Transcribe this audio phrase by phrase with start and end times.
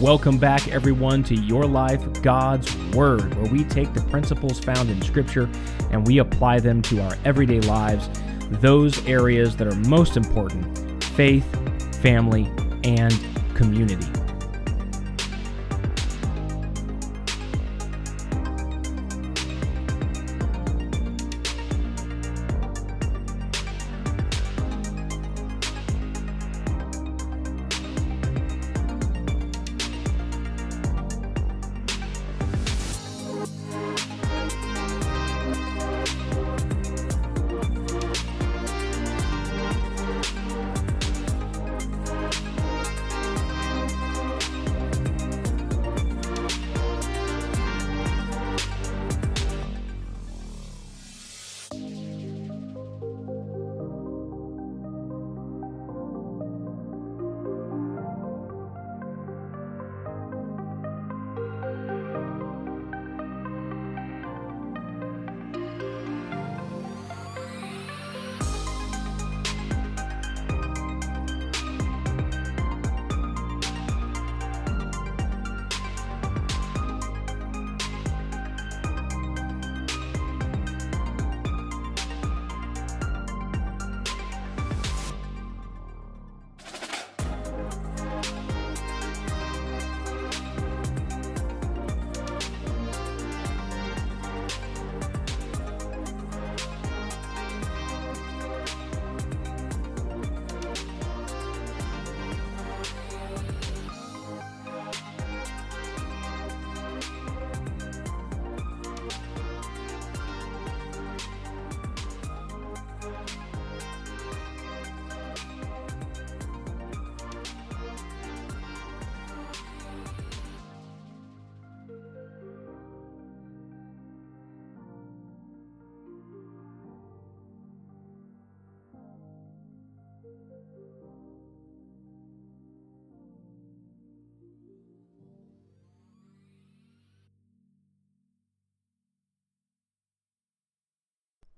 [0.00, 5.02] Welcome back, everyone, to Your Life, God's Word, where we take the principles found in
[5.02, 5.46] Scripture
[5.90, 8.08] and we apply them to our everyday lives,
[8.62, 11.44] those areas that are most important faith,
[12.00, 12.50] family,
[12.82, 13.14] and
[13.54, 14.06] community.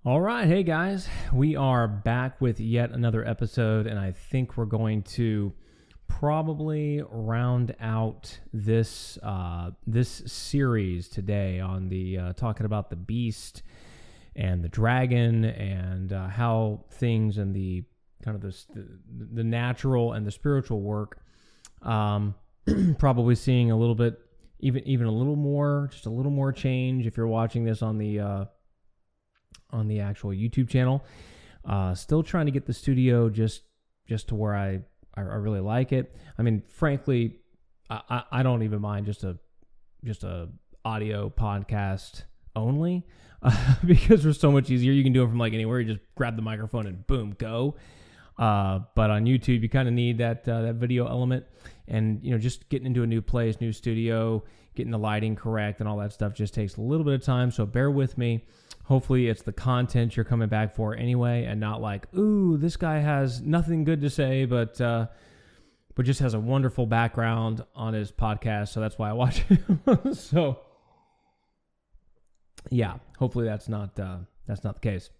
[0.04, 4.64] All right, hey guys, we are back with yet another episode, and I think we're
[4.64, 5.52] going to
[6.08, 13.62] probably round out this uh, this series today on the uh, talking about the beast
[14.34, 17.84] and the dragon and uh, how things and the
[18.24, 18.84] kind of this, the
[19.34, 21.22] the natural and the spiritual work.
[21.80, 22.34] Um,
[22.98, 24.18] probably seeing a little bit,
[24.58, 27.98] even even a little more, just a little more change if you're watching this on
[27.98, 28.44] the uh,
[29.72, 31.04] on the actual YouTube channel.
[31.64, 33.62] Uh, still trying to get the studio just
[34.08, 34.80] just to where I
[35.14, 36.14] I, I really like it.
[36.38, 37.36] I mean, frankly,
[37.90, 39.38] I, I don't even mind just a
[40.04, 40.48] just a
[40.84, 42.22] audio podcast
[42.56, 43.06] only
[43.42, 44.92] uh, because they're so much easier.
[44.92, 45.80] You can do it from like anywhere.
[45.80, 47.76] You just grab the microphone and boom, go.
[48.38, 51.44] Uh, but on YouTube, you kind of need that uh, that video element,
[51.86, 54.42] and you know, just getting into a new place, new studio,
[54.74, 57.50] getting the lighting correct, and all that stuff just takes a little bit of time.
[57.50, 58.44] So bear with me.
[58.84, 62.98] Hopefully, it's the content you're coming back for anyway, and not like, ooh, this guy
[62.98, 65.06] has nothing good to say, but uh,
[65.94, 69.80] but just has a wonderful background on his podcast, so that's why I watch him
[70.14, 70.60] so,
[72.70, 75.10] yeah, hopefully that's not uh, that's not the case.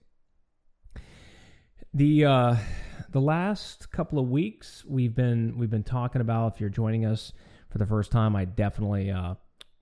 [1.94, 2.56] The uh,
[3.10, 6.54] the last couple of weeks we've been we've been talking about.
[6.54, 7.32] If you're joining us
[7.70, 9.34] for the first time, I definitely uh,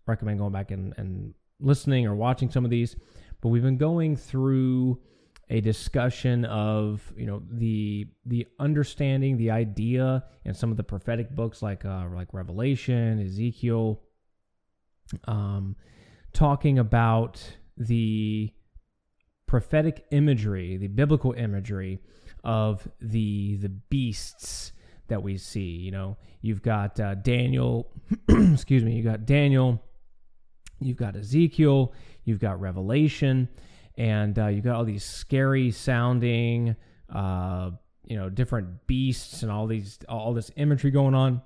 [0.07, 2.97] recommend going back and, and listening or watching some of these
[3.41, 5.01] but we've been going through
[5.51, 11.35] a discussion of you know the the understanding the idea and some of the prophetic
[11.35, 14.01] books like uh, like Revelation, Ezekiel,
[15.27, 15.77] um,
[16.33, 17.43] talking about
[17.77, 18.53] the
[19.47, 22.01] prophetic imagery, the biblical imagery
[22.45, 24.73] of the the beasts
[25.09, 25.61] that we see.
[25.61, 27.93] You know, you've got uh, Daniel,
[28.29, 29.83] excuse me, you got Daniel,
[30.81, 31.93] you've got Ezekiel,
[32.25, 33.49] you've got Revelation,
[33.97, 36.77] and uh, you've got all these scary sounding,
[37.15, 37.71] uh,
[38.05, 41.43] you know, different beasts and all these all this imagery going on.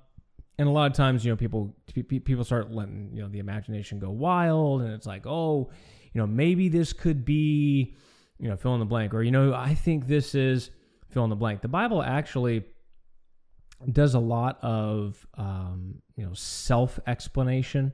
[0.57, 3.99] And a lot of times, you know, people people start letting you know the imagination
[3.99, 5.69] go wild, and it's like, oh,
[6.13, 7.95] you know, maybe this could be,
[8.39, 10.71] you know, fill in the blank, or you know, I think this is
[11.09, 11.61] fill in the blank.
[11.61, 12.63] The Bible actually
[13.91, 17.93] does a lot of um, you know self explanation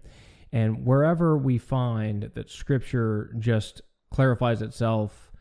[0.52, 3.82] and wherever we find that Scripture just
[4.12, 5.32] clarifies itself,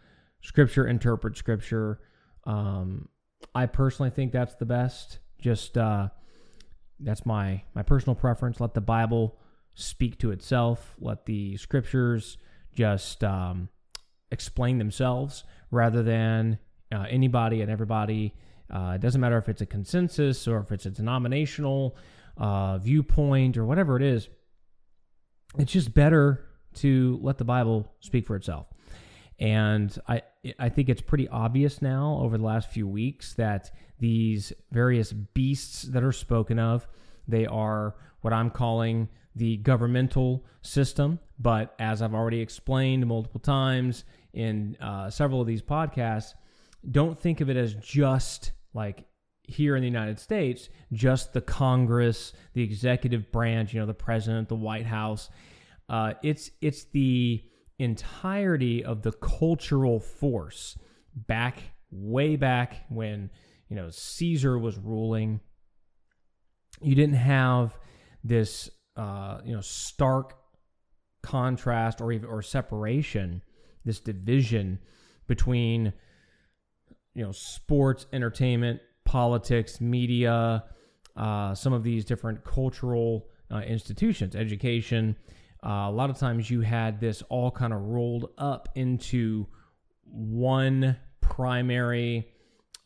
[0.41, 2.01] Scripture interprets Scripture,
[2.45, 3.09] um,
[3.55, 5.19] I personally think that's the best.
[5.39, 6.09] Just uh,
[6.99, 8.61] that's my my personal preference.
[8.61, 9.39] Let the Bible
[9.75, 10.97] speak to itself.
[10.99, 12.39] Let the scriptures
[12.75, 13.69] just um,
[14.31, 16.59] explain themselves rather than
[16.93, 18.35] uh, anybody and everybody.
[18.71, 21.97] Uh, it doesn't matter if it's a consensus or if it's a denominational
[22.37, 24.29] uh, viewpoint or whatever it is.
[25.58, 28.67] It's just better to let the Bible speak for itself.
[29.38, 30.23] And I,
[30.58, 35.82] I think it's pretty obvious now over the last few weeks that these various beasts
[35.82, 36.87] that are spoken of,
[37.26, 41.19] they are what I'm calling the governmental system.
[41.38, 44.05] But as I've already explained multiple times
[44.35, 46.35] in uh, several of these podcasts,
[46.91, 49.05] don't think of it as just like
[49.50, 54.49] here in the United States, just the Congress, the executive branch, you know, the president,
[54.49, 55.29] the White House.
[55.88, 57.43] Uh, it's it's the
[57.79, 60.79] entirety of the cultural force
[61.14, 63.31] back way back when
[63.69, 65.41] you know Caesar was ruling.
[66.81, 67.76] You didn't have
[68.23, 70.37] this uh, you know stark
[71.23, 73.43] contrast or even or separation,
[73.85, 74.79] this division
[75.26, 75.93] between
[77.14, 78.81] you know sports, entertainment,
[79.11, 80.62] politics, media,
[81.17, 85.17] uh, some of these different cultural uh, institutions, education.
[85.67, 89.49] Uh, a lot of times you had this all kind of rolled up into
[90.05, 92.29] one primary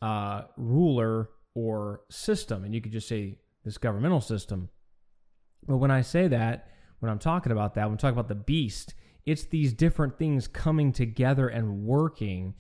[0.01, 2.65] uh, ruler or system.
[2.65, 4.71] And you could just say this governmental system.
[5.69, 6.69] But when I say that,
[7.01, 8.95] when I'm talking about that, when I'm talking about the beast,
[9.27, 12.55] it's these different things coming together and working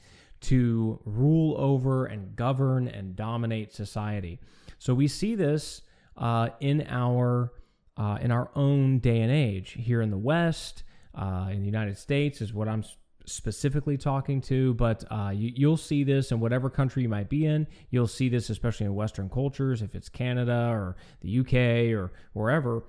[0.44, 4.38] to rule over and govern and dominate society.
[4.78, 5.82] So we see this
[6.16, 7.52] uh, in our
[7.96, 10.82] uh, in our own day and age here in the West,
[11.14, 12.84] uh, in the United States, is what I'm
[13.24, 14.74] specifically talking to.
[14.74, 17.66] But uh, you, will see this in whatever country you might be in.
[17.90, 22.84] You'll see this especially in Western cultures, if it's Canada or the UK or wherever.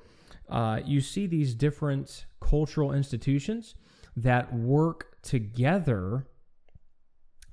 [0.49, 3.75] Uh, you see these different cultural institutions
[4.17, 6.27] that work together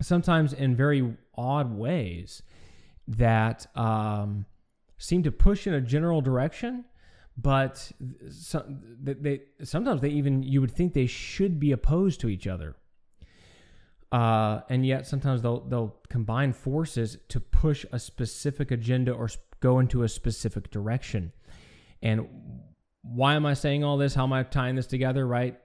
[0.05, 2.43] sometimes in very odd ways
[3.09, 4.47] that um,
[4.99, 6.85] seem to push in a general direction
[7.37, 7.91] but
[8.31, 12.77] some, they, sometimes they even you would think they should be opposed to each other.
[14.11, 19.79] Uh, and yet sometimes they'll they'll combine forces to push a specific agenda or go
[19.79, 21.33] into a specific direction.
[22.03, 22.29] And
[23.03, 24.15] why am i saying all this?
[24.15, 25.59] How am i tying this together right?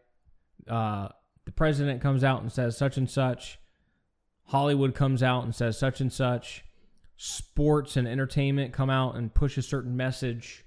[0.68, 1.10] Uh,
[1.46, 3.60] the president comes out and says such and such
[4.48, 6.64] Hollywood comes out and says such and such.
[7.18, 10.66] Sports and entertainment come out and push a certain message.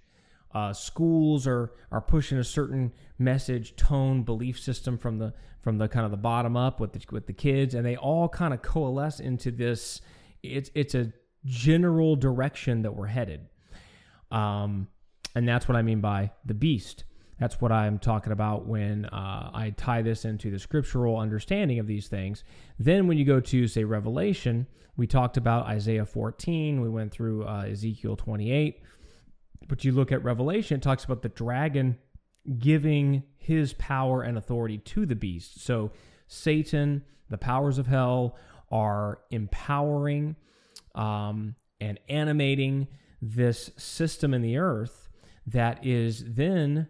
[0.53, 5.33] Uh, schools are are pushing a certain message, tone, belief system from the
[5.63, 8.29] from the kind of the bottom up with the with the kids, and they all
[8.29, 10.01] kind of coalesce into this.
[10.43, 11.13] It's it's a
[11.45, 13.47] general direction that we're headed,
[14.33, 14.89] um,
[15.35, 17.05] and that's what I mean by the beast.
[17.41, 21.87] That's what I'm talking about when uh, I tie this into the scriptural understanding of
[21.87, 22.45] these things.
[22.79, 24.67] Then, when you go to, say, Revelation,
[24.99, 28.83] we talked about Isaiah 14, we went through uh, Ezekiel 28.
[29.67, 31.97] But you look at Revelation, it talks about the dragon
[32.59, 35.63] giving his power and authority to the beast.
[35.65, 35.93] So,
[36.29, 38.37] Satan, the powers of hell,
[38.71, 40.37] are empowering
[40.95, 42.87] um, and animating
[43.23, 45.09] this system in the earth
[45.47, 46.89] that is then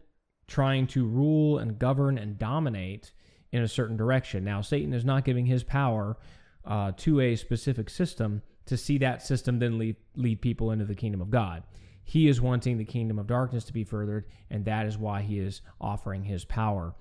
[0.50, 3.12] trying to rule and govern and dominate
[3.52, 4.44] in a certain direction.
[4.44, 6.18] Now, Satan is not giving his power
[6.64, 10.94] uh, to a specific system to see that system then lead, lead people into the
[10.94, 11.62] kingdom of God.
[12.02, 15.38] He is wanting the kingdom of darkness to be furthered, and that is why he
[15.38, 16.94] is offering his power.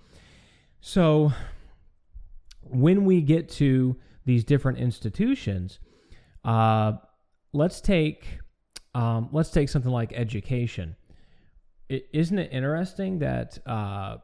[0.82, 1.34] So,
[2.62, 5.80] when we get to these different institutions,
[6.44, 6.94] uh,
[7.52, 8.40] let's take
[8.94, 10.96] um, let's take something like education
[11.90, 14.18] isn't it interesting that uh,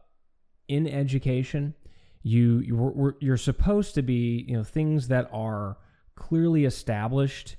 [0.67, 1.73] in education
[2.23, 5.77] you you're, you're supposed to be you know things that are
[6.15, 7.55] clearly established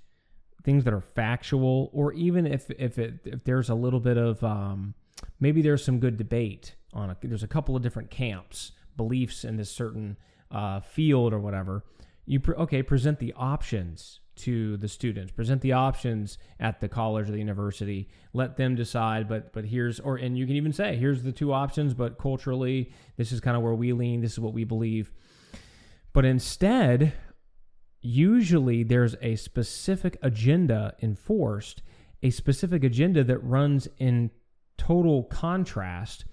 [0.65, 4.43] things that are factual or even if if it if there's a little bit of
[4.43, 4.95] um,
[5.39, 9.57] maybe there's some good debate on a, there's a couple of different camps beliefs in
[9.57, 10.17] this certain
[10.51, 11.85] uh, field or whatever
[12.25, 15.33] you pre- okay present the options to the students.
[15.33, 18.09] Present the options at the college or the university.
[18.33, 21.53] Let them decide but but here's or and you can even say here's the two
[21.53, 25.11] options but culturally this is kind of where we lean this is what we believe.
[26.13, 27.13] But instead
[28.01, 31.83] usually there's a specific agenda enforced
[32.23, 34.31] a specific agenda that runs in
[34.79, 36.25] total contrast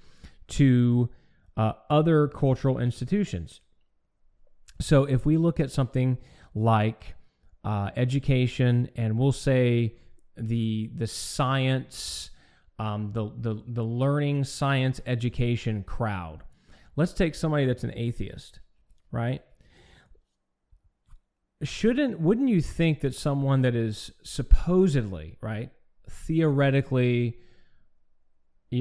[0.48, 1.10] to
[1.58, 3.62] uh, other cultural institutions.
[4.82, 6.18] So if we look at something
[6.56, 7.16] like
[7.64, 9.96] uh, education, and we'll say
[10.36, 12.32] the the science
[12.80, 16.44] um, the, the the learning science education crowd.
[16.96, 18.60] Let's take somebody that's an atheist,
[19.12, 19.42] right?
[21.62, 25.70] Shouldn't wouldn't you think that someone that is supposedly right,
[26.10, 27.38] theoretically,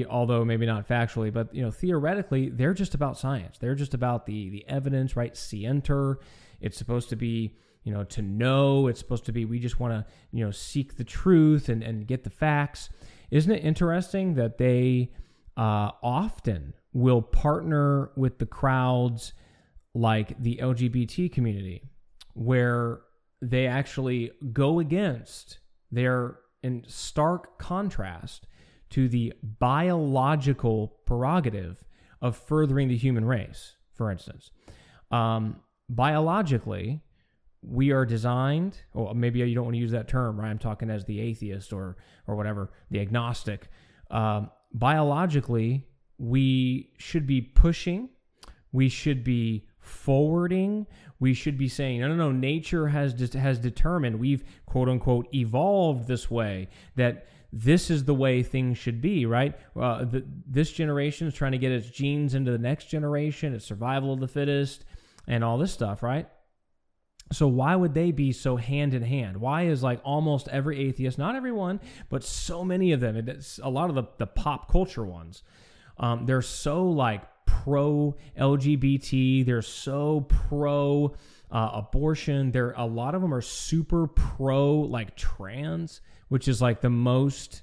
[0.09, 3.57] although maybe not factually, but you know theoretically, they're just about science.
[3.57, 5.33] They're just about the the evidence, right?
[5.33, 6.15] Scientia.
[6.59, 8.87] It's supposed to be you know to know.
[8.87, 12.07] It's supposed to be we just want to you know seek the truth and and
[12.07, 12.89] get the facts.
[13.31, 15.11] Isn't it interesting that they
[15.57, 19.33] uh, often will partner with the crowds
[19.93, 21.83] like the LGBT community,
[22.33, 23.01] where
[23.41, 25.59] they actually go against,
[25.91, 28.47] they're in stark contrast
[28.89, 31.83] to the biological prerogative
[32.21, 34.51] of furthering the human race, for instance.
[35.11, 35.57] Um,
[35.89, 37.01] biologically,
[37.65, 40.49] we are designed, or maybe you don't want to use that term, right?
[40.49, 43.69] I'm talking as the atheist or or whatever, the agnostic.
[44.11, 48.09] Um, biologically, we should be pushing,
[48.71, 50.87] we should be forwarding,
[51.19, 55.27] we should be saying, no, no, no, nature has de- has determined we've quote unquote
[55.33, 59.55] evolved this way that this is the way things should be, right?
[59.79, 63.65] Uh, the, this generation is trying to get its genes into the next generation, it's
[63.65, 64.85] survival of the fittest,
[65.27, 66.27] and all this stuff, right?
[67.31, 69.37] So why would they be so hand in hand?
[69.37, 73.69] Why is like almost every atheist, not everyone, but so many of them, it's a
[73.69, 75.41] lot of the, the pop culture ones,
[75.97, 81.15] um, they're so like pro LGBT, they're so pro
[81.51, 82.51] uh, abortion.
[82.51, 87.61] There, a lot of them are super pro like trans, which is like the most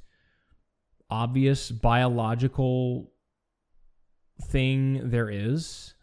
[1.11, 3.10] obvious biological
[4.41, 5.95] thing there is.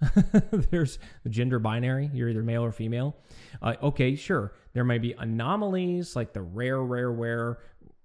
[0.71, 2.09] There's the gender binary.
[2.13, 3.15] You're either male or female.
[3.61, 4.53] Uh, okay, sure.
[4.73, 7.59] There may be anomalies like the rare, rare, rare,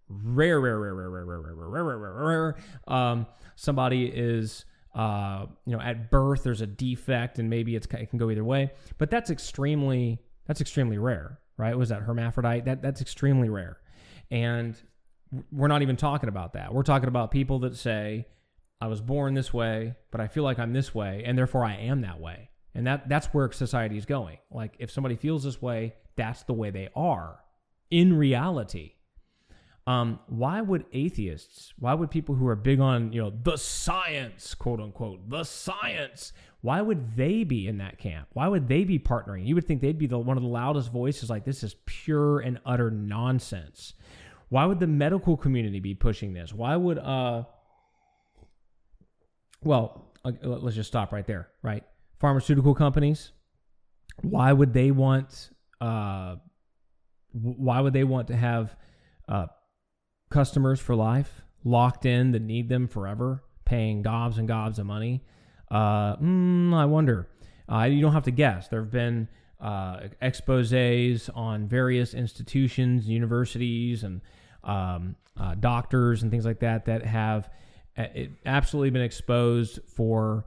[0.09, 2.57] rare, rare, rare, rare, rare, rare, rare, rare, rare, rare, rare.
[2.89, 8.11] Um, somebody is, uh, you know, at birth there's a defect, and maybe it's it
[8.11, 8.73] can go either way.
[8.99, 11.77] But that's extremely that's extremely rare, right?
[11.77, 12.65] Was that hermaphrodite?
[12.65, 13.79] That that's extremely rare,
[14.31, 14.81] and
[15.51, 16.75] we're not even talking about that.
[16.75, 18.27] We're talking about people that say,
[18.83, 21.77] "I was born this way, but I feel like I'm this way, and therefore I
[21.77, 24.39] am that way." And that that's where society is going.
[24.51, 27.41] Like if somebody feels this way, that's the way they are
[27.91, 28.95] in reality.
[29.87, 34.55] Um, why would atheists, why would people who are big on, you know, the science,
[34.55, 38.29] quote unquote, the science, why would they be in that camp?
[38.33, 39.45] Why would they be partnering?
[39.45, 42.39] You would think they'd be the one of the loudest voices like this is pure
[42.39, 43.95] and utter nonsense.
[44.51, 46.55] Why would the medical community be pushing this?
[46.55, 47.45] Why would uh
[49.65, 51.85] well, uh, let's just stop right there, right?
[52.23, 53.33] pharmaceutical companies.
[54.23, 55.51] Why would they want?
[55.81, 56.37] Uh,
[57.33, 58.77] why would they want to have
[59.29, 59.47] uh,
[60.31, 65.25] customers for life locked in that need them forever, paying gobs and gobs of money?
[65.71, 67.29] Uh, mm, I wonder.
[67.71, 68.69] Uh, you don't have to guess.
[68.69, 69.29] There have been
[69.61, 74.21] uh, exposes on various institutions, universities, and
[74.63, 75.17] um,
[75.59, 77.51] doctors and things like that that have
[77.97, 78.07] uh,
[78.47, 80.47] absolutely been exposed for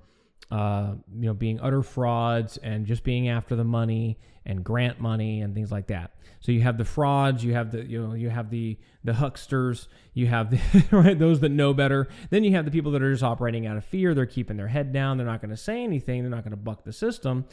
[0.51, 5.41] uh, you know, being utter frauds and just being after the money and grant money
[5.41, 6.11] and things like that.
[6.39, 9.87] So you have the frauds, you have the you know you have the the hucksters,
[10.13, 12.07] you have the right those that know better.
[12.29, 14.13] Then you have the people that are just operating out of fear.
[14.13, 15.17] They're keeping their head down.
[15.17, 16.21] They're not going to say anything.
[16.21, 17.45] They're not going to buck the system.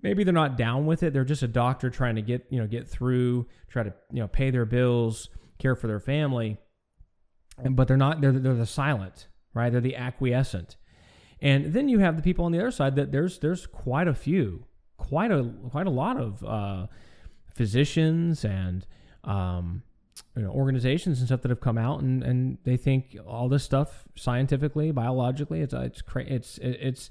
[0.00, 1.12] Maybe they're not down with it.
[1.12, 4.28] They're just a doctor trying to get you know get through, try to you know
[4.28, 6.58] pay their bills, care for their family.
[7.64, 8.20] But they're not.
[8.20, 9.70] They're they're the silent, right?
[9.70, 10.76] They're the acquiescent
[11.40, 14.14] and then you have the people on the other side that there's there's quite a
[14.14, 14.64] few,
[14.96, 16.86] quite a quite a lot of uh,
[17.54, 18.86] physicians and
[19.24, 19.82] um,
[20.36, 23.62] you know, organizations and stuff that have come out and, and they think all this
[23.62, 27.10] stuff scientifically, biologically, it's it's it's it's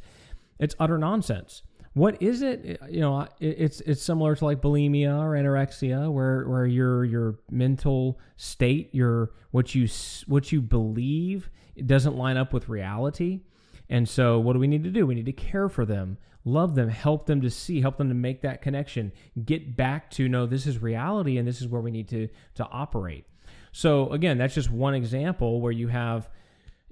[0.60, 1.62] it's utter nonsense.
[1.98, 2.63] What is it?
[2.63, 7.39] Eh, you know, it's it's similar to like bulimia or anorexia, where where your your
[7.50, 9.88] mental state, your what you
[10.27, 11.50] what you believe,
[11.84, 13.42] doesn't line up with reality.
[13.89, 15.08] And so, what do we need to do?
[15.08, 18.16] We need to care for them, love them, help them to see, help them to
[18.16, 19.12] make that connection,
[19.46, 22.66] get back to no, this is reality and this is where we need to to
[22.66, 23.25] operate.
[23.72, 26.30] So again, that's just one example where you have,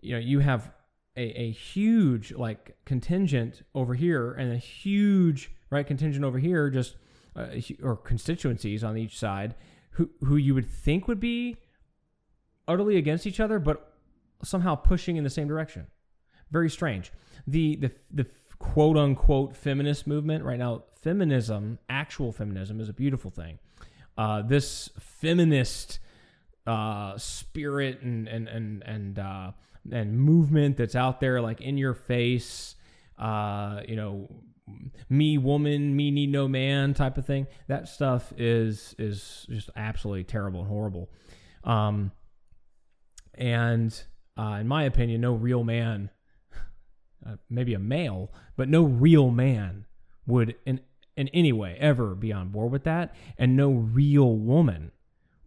[0.02, 0.72] you know, you have
[1.18, 6.96] a, a huge like contingent over here and a huge right contingent over here, just
[7.36, 7.48] uh,
[7.84, 9.56] or constituencies on each side
[9.92, 11.58] who who you would think would be
[12.68, 13.94] utterly against each other, but
[14.44, 15.88] somehow pushing in the same direction.
[16.52, 17.12] Very strange.
[17.48, 18.28] The the the
[18.60, 23.60] quote unquote feminist movement right now, feminism, actual feminism, is a beautiful thing.
[24.18, 26.00] Uh, this feminist
[26.68, 29.52] uh, spirit and and and and uh,
[29.92, 32.76] and movement that's out there, like in your face.
[33.18, 34.30] Uh, you know,
[35.10, 37.48] me woman, me need no man type of thing.
[37.68, 41.10] That stuff is is just absolutely terrible and horrible.
[41.64, 42.12] Um,
[43.36, 44.04] and
[44.38, 46.10] uh, in my opinion, no real man,
[47.26, 49.86] uh, maybe a male, but no real man
[50.26, 50.82] would in
[51.16, 54.92] in any way ever be on board with that, and no real woman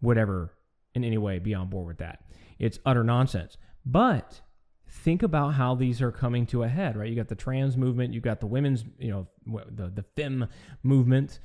[0.01, 0.53] would ever
[0.95, 2.23] in any way be on board with that.
[2.57, 3.57] It's utter nonsense.
[3.85, 4.41] But
[4.87, 7.09] think about how these are coming to a head, right?
[7.09, 9.27] You got the trans movement, you got the women's, you know,
[9.69, 10.47] the the fem
[10.83, 11.39] movement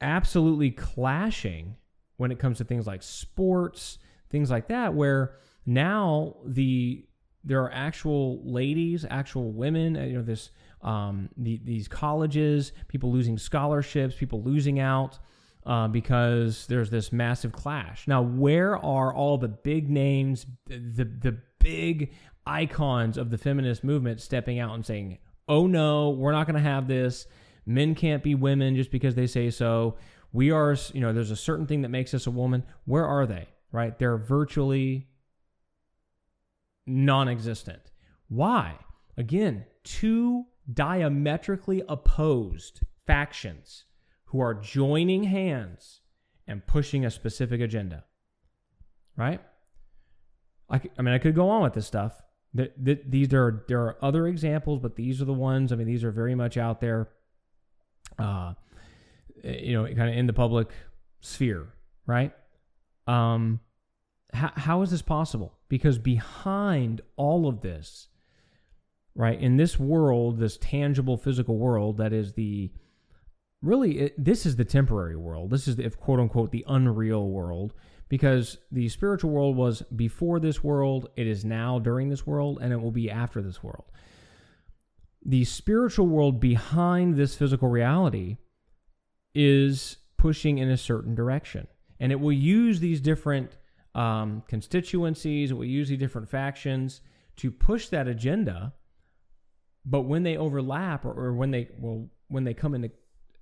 [0.00, 1.76] absolutely clashing
[2.16, 3.98] when it comes to things like sports,
[4.30, 5.36] things like that where
[5.66, 7.04] now the
[7.42, 10.50] there are actual ladies, actual women, uh, you know, this
[10.82, 15.18] um, the, these colleges, people losing scholarships, people losing out
[15.66, 18.08] uh, because there's this massive clash.
[18.08, 22.12] Now, where are all the big names, the the big
[22.46, 26.68] icons of the feminist movement stepping out and saying, "Oh no, we're not going to
[26.68, 27.26] have this.
[27.66, 29.96] Men can't be women just because they say so.
[30.32, 32.64] We are, you know, there's a certain thing that makes us a woman.
[32.84, 33.48] Where are they?
[33.72, 33.98] Right?
[33.98, 35.08] They're virtually
[36.86, 37.90] non-existent.
[38.28, 38.78] Why?
[39.16, 43.84] Again, two diametrically opposed factions
[44.30, 46.00] who are joining hands
[46.46, 48.04] and pushing a specific agenda.
[49.16, 49.40] Right?
[50.68, 52.22] I, I mean, I could go on with this stuff.
[52.54, 55.72] The, the, these there are there are other examples, but these are the ones.
[55.72, 57.08] I mean, these are very much out there.
[58.18, 58.54] Uh,
[59.42, 60.68] you know, kind of in the public
[61.20, 61.68] sphere,
[62.06, 62.32] right?
[63.06, 63.60] Um,
[64.32, 65.54] how, how is this possible?
[65.68, 68.08] Because behind all of this,
[69.14, 72.70] right, in this world, this tangible physical world that is the
[73.62, 75.50] really, it, this is the temporary world.
[75.50, 77.74] This is the, if quote unquote, the unreal world
[78.10, 82.72] because the spiritual world was before this world, it is now during this world, and
[82.72, 83.84] it will be after this world.
[85.24, 88.36] The spiritual world behind this physical reality
[89.32, 91.68] is pushing in a certain direction,
[92.00, 93.56] and it will use these different
[93.94, 97.02] um, constituencies, it will use these different factions
[97.36, 98.74] to push that agenda.
[99.84, 102.90] But when they overlap, or, or when they well, when they come into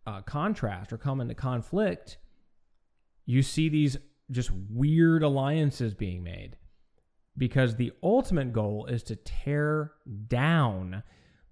[0.09, 2.17] uh, contrast or come into conflict,
[3.27, 3.99] you see these
[4.31, 6.57] just weird alliances being made
[7.37, 9.93] because the ultimate goal is to tear
[10.29, 11.03] down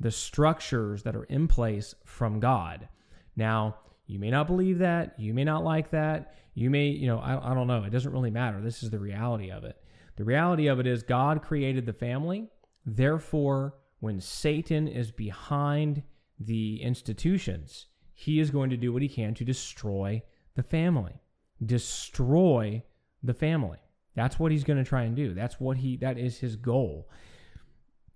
[0.01, 2.88] the structures that are in place from God.
[3.37, 5.19] Now, you may not believe that.
[5.19, 6.35] You may not like that.
[6.55, 7.85] You may, you know, I, I don't know.
[7.85, 8.61] It doesn't really matter.
[8.61, 9.77] This is the reality of it.
[10.16, 12.49] The reality of it is God created the family.
[12.87, 16.03] Therefore, when Satan is behind
[16.40, 20.20] the institutions, he is going to do what he can to destroy
[20.57, 21.20] the family
[21.64, 22.83] destroy
[23.22, 23.79] the family.
[24.14, 25.35] That's what he's going to try and do.
[25.35, 27.09] That's what he that is his goal.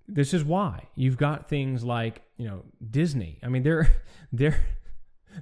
[0.09, 3.39] This is why you've got things like, you know, Disney.
[3.43, 3.89] I mean, they're
[4.33, 4.65] they're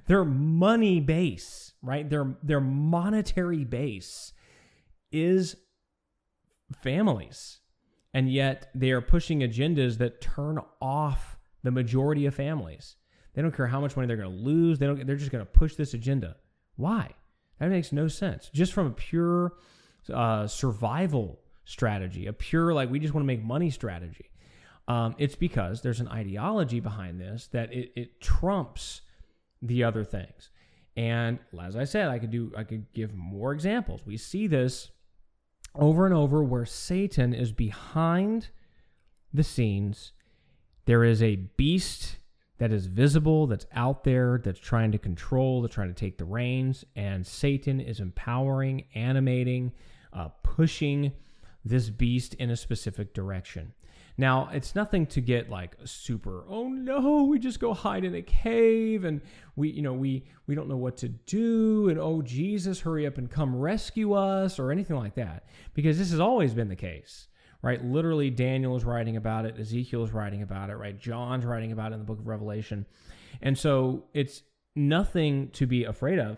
[0.05, 2.09] their money base, right?
[2.09, 4.33] Their their monetary base
[5.11, 5.55] is
[6.83, 7.59] families.
[8.13, 12.95] And yet they are pushing agendas that turn off the majority of families.
[13.39, 14.79] They don't care how much money they're going to lose.
[14.79, 16.35] They don't they're just going to push this agenda.
[16.75, 17.11] Why?
[17.57, 18.49] That makes no sense.
[18.53, 19.53] Just from a pure
[20.13, 24.29] uh, survival strategy, a pure, like, we just want to make money strategy.
[24.89, 29.03] Um, it's because there's an ideology behind this that it, it trumps
[29.61, 30.49] the other things.
[30.97, 34.05] And as I said, I could do, I could give more examples.
[34.05, 34.91] We see this
[35.75, 38.49] over and over where Satan is behind
[39.33, 40.11] the scenes.
[40.83, 42.17] There is a beast
[42.59, 46.25] that is visible, that's out there, that's trying to control, that's trying to take the
[46.25, 46.85] reins.
[46.95, 49.71] And Satan is empowering, animating,
[50.13, 51.13] uh, pushing
[51.65, 53.73] this beast in a specific direction.
[54.17, 58.21] Now, it's nothing to get like super, oh no, we just go hide in a
[58.21, 59.21] cave and
[59.55, 63.17] we, you know, we we don't know what to do and oh Jesus, hurry up
[63.17, 65.45] and come rescue us or anything like that.
[65.73, 67.29] Because this has always been the case
[67.61, 67.83] right?
[67.83, 70.97] Literally, Daniel is writing about it, Ezekiel is writing about it, right?
[70.97, 72.85] John's writing about it in the book of Revelation.
[73.41, 74.43] And so it's
[74.75, 76.37] nothing to be afraid of.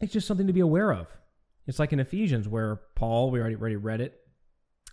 [0.00, 1.08] It's just something to be aware of.
[1.66, 4.20] It's like in Ephesians where Paul, we already, already read it,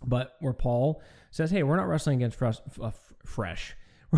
[0.04, 2.58] but where Paul says, hey, we're not wrestling against fresh.
[2.82, 2.92] Uh,
[3.26, 3.76] fresh.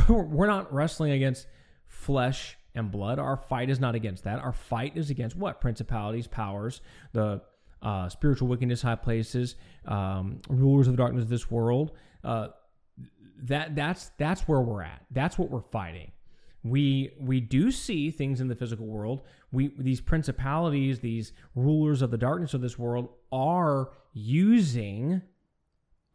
[0.09, 1.47] we're not wrestling against
[1.87, 3.19] flesh and blood.
[3.19, 4.39] Our fight is not against that.
[4.39, 5.61] Our fight is against what?
[5.61, 6.81] Principalities, powers,
[7.13, 7.41] the
[7.85, 11.91] uh, spiritual wickedness, high places, um, rulers of the darkness of this world.
[12.23, 12.47] Uh,
[13.43, 15.05] that that's that's where we're at.
[15.11, 16.11] That's what we're fighting.
[16.63, 19.21] we we do see things in the physical world.
[19.51, 25.21] We these principalities, these rulers of the darkness of this world are using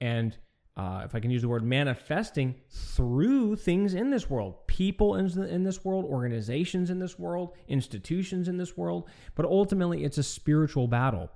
[0.01, 0.37] and
[0.77, 5.27] uh, if I can use the word manifesting through things in this world, people in,
[5.45, 10.23] in this world, organizations in this world, institutions in this world, but ultimately it's a
[10.23, 11.31] spiritual battle.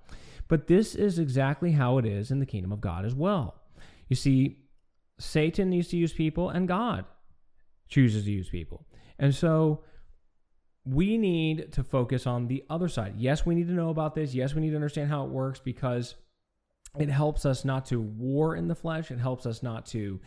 [0.48, 3.54] But this is exactly how it is in the kingdom of God as well.
[4.08, 4.58] You see,
[5.18, 7.06] Satan needs to use people, and God
[7.88, 8.86] chooses to use people.
[9.18, 9.84] And so
[10.84, 13.14] we need to focus on the other side.
[13.16, 14.34] Yes, we need to know about this.
[14.34, 16.16] Yes, we need to understand how it works because
[16.98, 19.10] it helps us not to war in the flesh.
[19.10, 20.20] It helps us not to.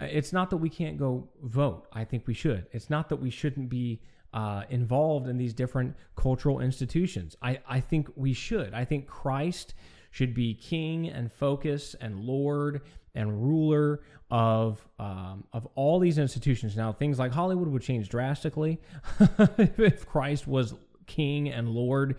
[0.00, 1.86] Uh, it's not that we can't go vote.
[1.92, 2.66] I think we should.
[2.72, 4.00] It's not that we shouldn't be
[4.34, 7.36] uh, involved in these different cultural institutions.
[7.40, 8.74] I, I think we should.
[8.74, 9.74] I think Christ
[10.10, 12.82] should be king and focus and Lord
[13.14, 16.76] and ruler of um, of all these institutions.
[16.76, 18.80] Now, things like Hollywood would change drastically
[19.58, 20.74] if Christ was
[21.06, 22.16] king and Lord.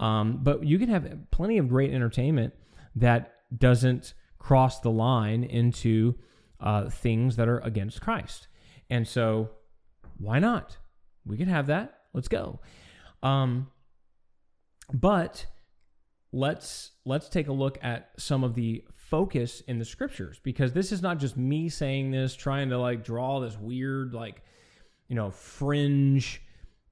[0.00, 2.54] Um, but you can have plenty of great entertainment
[2.96, 6.16] that doesn't cross the line into
[6.58, 8.48] uh, things that are against Christ.
[8.90, 9.50] And so,
[10.18, 10.78] why not?
[11.26, 11.98] We can have that.
[12.12, 12.60] Let's go.
[13.22, 13.68] Um,
[14.92, 15.46] but
[16.32, 20.92] let's let's take a look at some of the focus in the scriptures because this
[20.92, 24.42] is not just me saying this, trying to like draw this weird like
[25.08, 26.42] you know fringe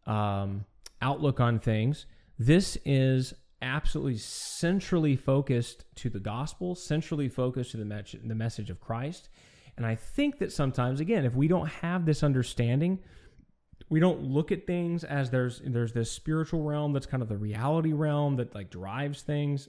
[0.06, 0.64] um,
[1.00, 2.06] outlook on things.
[2.38, 8.70] This is absolutely centrally focused to the gospel, centrally focused to the, me- the message
[8.70, 9.30] of Christ.
[9.76, 13.00] And I think that sometimes, again, if we don't have this understanding,
[13.88, 17.36] we don't look at things as there's there's this spiritual realm that's kind of the
[17.36, 19.68] reality realm that like drives things,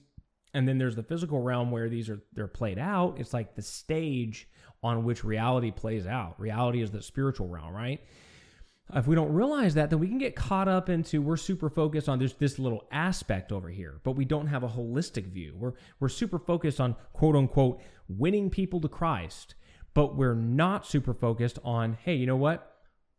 [0.54, 3.16] and then there's the physical realm where these are they're played out.
[3.20, 4.48] It's like the stage
[4.84, 6.40] on which reality plays out.
[6.40, 8.02] Reality is the spiritual realm, right?
[8.94, 12.08] If we don't realize that, then we can get caught up into we're super focused
[12.08, 15.56] on this this little aspect over here, but we don't have a holistic view.
[15.58, 19.56] We're we're super focused on quote unquote winning people to Christ,
[19.96, 22.75] but we're not super focused on, hey, you know what?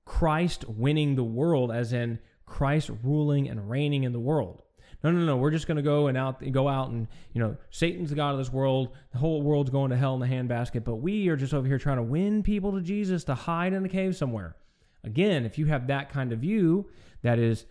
[0.07, 4.62] Christ winning the world, as in Christ ruling and reigning in the world.
[5.05, 5.37] No, no, no.
[5.37, 8.33] We're just going to go and out, go out and you know, Satan's the god
[8.33, 8.92] of this world.
[9.12, 10.85] The whole world's going to hell in the handbasket.
[10.85, 13.85] But we are just over here trying to win people to Jesus to hide in
[13.85, 14.57] a cave somewhere.
[15.05, 16.88] Again, if you have that kind of view
[17.23, 17.66] that is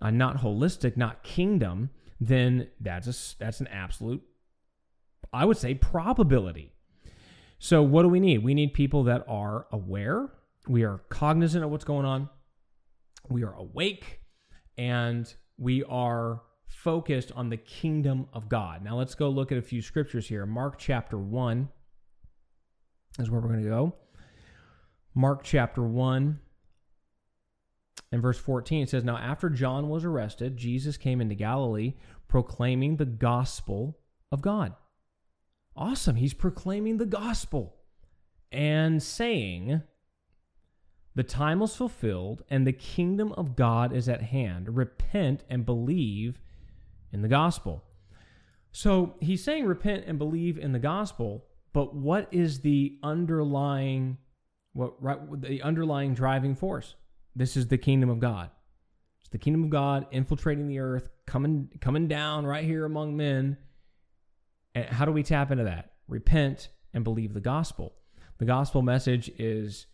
[0.00, 4.22] uh, not holistic, not kingdom, then that's a, that's an absolute,
[5.32, 6.72] I would say, probability.
[7.58, 8.42] So what do we need?
[8.42, 10.30] We need people that are aware.
[10.70, 12.28] We are cognizant of what's going on.
[13.28, 14.20] We are awake,
[14.78, 18.84] and we are focused on the kingdom of God.
[18.84, 20.46] Now let's go look at a few scriptures here.
[20.46, 21.68] Mark chapter 1
[23.18, 23.96] is where we're going to go.
[25.12, 26.38] Mark chapter 1
[28.12, 31.94] in verse 14, it says, Now after John was arrested, Jesus came into Galilee
[32.28, 33.98] proclaiming the gospel
[34.30, 34.74] of God.
[35.74, 36.14] Awesome.
[36.14, 37.74] He's proclaiming the gospel
[38.52, 39.82] and saying,
[41.20, 44.74] The time was fulfilled and the kingdom of God is at hand.
[44.74, 46.40] Repent and believe
[47.12, 47.84] in the gospel.
[48.72, 54.16] So he's saying, Repent and believe in the gospel, but what is the underlying
[54.72, 56.94] what right, the underlying driving force?
[57.36, 58.48] This is the kingdom of God.
[59.20, 63.58] It's the kingdom of God infiltrating the earth, coming coming down right here among men.
[64.74, 65.92] And how do we tap into that?
[66.08, 67.92] Repent and believe the gospel.
[68.38, 69.86] The gospel message is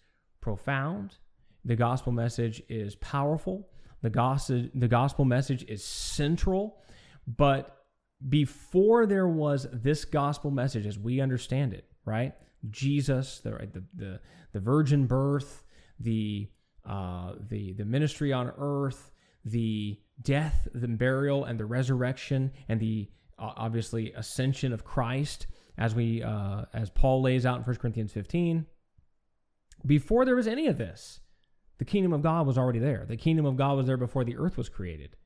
[0.47, 1.17] profound.
[1.65, 3.69] The gospel message is powerful.
[4.03, 6.79] The gospel, the gospel message is central.
[7.27, 7.83] But
[8.29, 12.33] before there was this gospel message, as we understand it, right?
[12.71, 14.21] Jesus, the, the, the,
[14.53, 15.65] the virgin birth,
[15.99, 16.49] the
[16.89, 19.11] uh, the the ministry on earth,
[19.45, 23.09] the death, the burial, and the resurrection, and the
[23.41, 28.13] uh, obviously ascension of Christ, as we uh, as Paul lays out in 1 Corinthians
[28.13, 28.67] 15.
[29.85, 31.21] Before there was any of this,
[31.79, 33.05] the kingdom of God was already there.
[33.07, 35.17] The kingdom of God was there before the earth was created.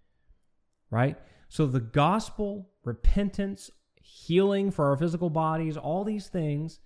[0.90, 1.16] Right?
[1.48, 6.80] So the gospel, repentance, healing for our physical bodies, all these things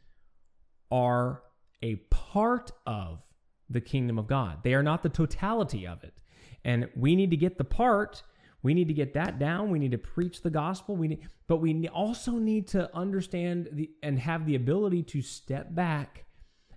[0.90, 1.42] are
[1.82, 3.22] a part of
[3.70, 4.58] the kingdom of God.
[4.62, 6.14] They are not the totality of it.
[6.64, 8.22] And we need to get the part,
[8.64, 9.70] we need to get that down.
[9.70, 10.96] We need to preach the gospel.
[10.96, 15.74] We need, but we also need to understand the and have the ability to step
[15.74, 16.23] back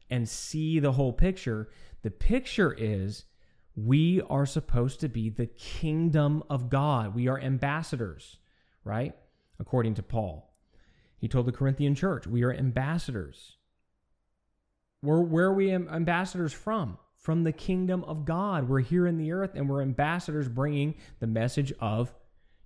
[0.10, 1.70] and see the whole picture.
[2.02, 3.26] The picture is
[3.76, 7.13] we are supposed to be the kingdom of God.
[7.13, 8.38] We are ambassadors,
[8.84, 9.15] right?
[9.60, 10.54] According to Paul.
[11.17, 13.58] He told the Corinthian church, we are ambassadors.
[15.02, 16.98] Where, where are we ambassadors from?
[17.28, 18.70] from the kingdom of God.
[18.70, 22.13] We're here in the earth and we're ambassadors bringing the message of,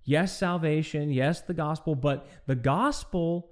[0.03, 3.50] yes, salvation, yes, the gospel, but the gospel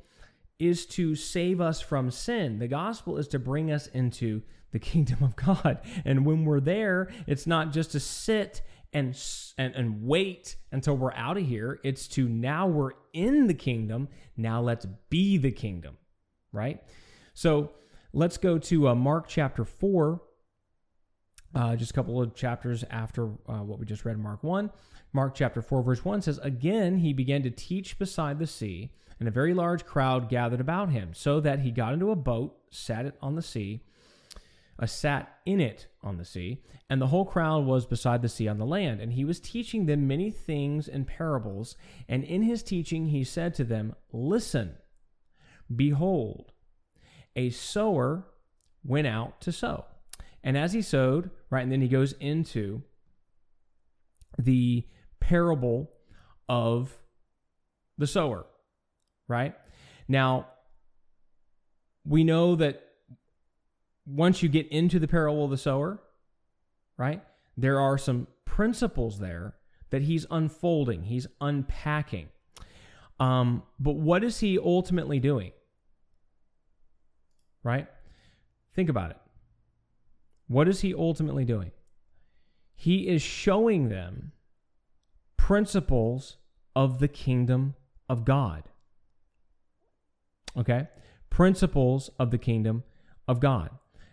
[0.60, 2.60] is to save us from sin.
[2.60, 4.42] The gospel is to bring us into
[4.72, 5.80] the kingdom of God.
[6.06, 9.18] And when we're there, it's not just to sit and,
[9.58, 11.80] and, and wait until we're out of here.
[11.84, 14.10] It's to now we're in the kingdom.
[14.36, 15.98] Now let's be the kingdom,
[16.52, 16.84] right?
[17.34, 17.72] So
[18.14, 20.22] let's go to uh, Mark chapter 4.
[21.56, 24.70] Uh, just a couple of chapters after uh, what we just read in Mark 1.
[25.14, 29.28] Mark chapter 4, verse 1 says, Again, he began to teach beside the sea, and
[29.28, 33.06] a very large crowd gathered about him, so that he got into a boat, sat
[33.06, 33.82] it on the sea,
[34.80, 38.48] uh, sat in it on the sea, and the whole crowd was beside the sea
[38.48, 39.00] on the land.
[39.00, 41.76] And he was teaching them many things in parables.
[42.08, 44.76] And in his teaching, he said to them, Listen,
[45.74, 46.52] behold,
[47.36, 48.26] a sower
[48.84, 49.86] went out to sow.
[50.44, 52.82] And as he sowed, right, and then he goes into
[54.38, 54.88] the
[55.20, 55.92] parable
[56.48, 56.98] of
[57.98, 58.46] the sower,
[59.30, 59.56] right?
[60.10, 60.48] Now,
[62.06, 62.84] we know that
[64.06, 66.02] once you get into the parable of the sower,
[66.98, 67.24] right,
[67.56, 69.56] there are some principles there
[69.92, 72.28] that he's unfolding, he's unpacking.
[73.20, 75.52] Um, but what is he ultimately doing?
[77.64, 77.88] Right?
[78.74, 79.18] Think about it.
[80.48, 81.72] What is he ultimately doing?
[82.76, 84.32] He is showing them
[85.38, 86.38] principles
[86.76, 87.76] of the kingdom
[88.08, 88.69] of God.
[90.58, 90.88] Okay?
[91.30, 92.84] Principles of the kingdom
[93.28, 93.70] of God.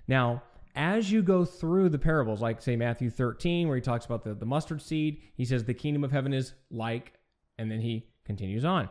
[0.09, 0.43] Now,
[0.75, 4.35] as you go through the parables, like say Matthew 13, where he talks about the,
[4.35, 7.15] the mustard seed, he says the kingdom of heaven is like,
[7.59, 8.89] and then he continues on.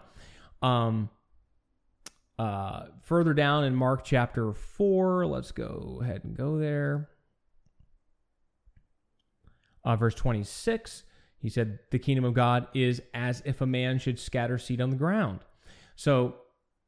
[0.64, 1.10] Um,
[2.40, 7.10] uh, further down in Mark chapter 4, let's go ahead and go there.
[9.86, 11.04] Uh, verse 26,
[11.38, 14.90] he said, The kingdom of God is as if a man should scatter seed on
[14.90, 15.42] the ground.
[15.96, 16.36] So,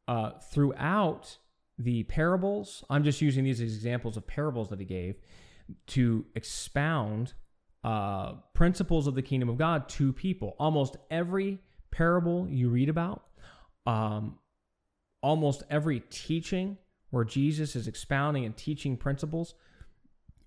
[0.08, 1.38] uh, throughout
[1.78, 5.16] the parables, I'm just using these examples of parables that he gave
[5.88, 7.34] to expound
[7.84, 10.56] uh, principles of the kingdom of God to people.
[10.60, 11.60] Almost every
[11.92, 13.24] parable you read about,
[13.86, 14.40] um,
[15.22, 16.78] almost every teaching
[17.10, 19.56] where Jesus is expounding and teaching principles,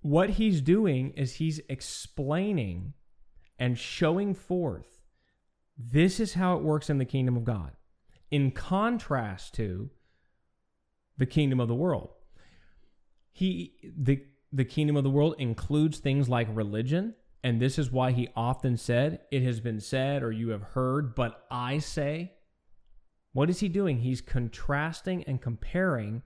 [0.03, 2.95] what he's doing is he's explaining
[3.59, 5.01] and showing forth
[5.79, 7.73] this is how it works in the kingdom of God,
[8.31, 9.91] in contrast to
[11.19, 12.11] the kingdom of the world.
[13.33, 18.13] He the the kingdom of the world includes things like religion, and this is why
[18.13, 22.33] he often said, It has been said, or you have heard, but I say.
[23.33, 23.99] What is he doing?
[23.99, 26.23] He's contrasting and comparing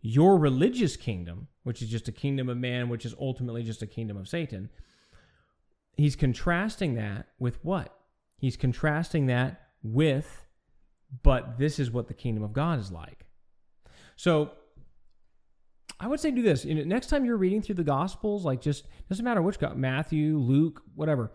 [0.00, 3.86] your religious kingdom, which is just a kingdom of man, which is ultimately just a
[3.86, 4.70] kingdom of Satan.
[5.96, 7.94] He's contrasting that with what?
[8.38, 10.46] He's contrasting that with,
[11.22, 13.26] but this is what the kingdom of God is like.
[14.16, 14.52] So
[15.98, 16.64] I would say do this.
[16.64, 19.76] You know, next time you're reading through the Gospels, like just doesn't matter which God,
[19.76, 21.30] Matthew, Luke, whatever.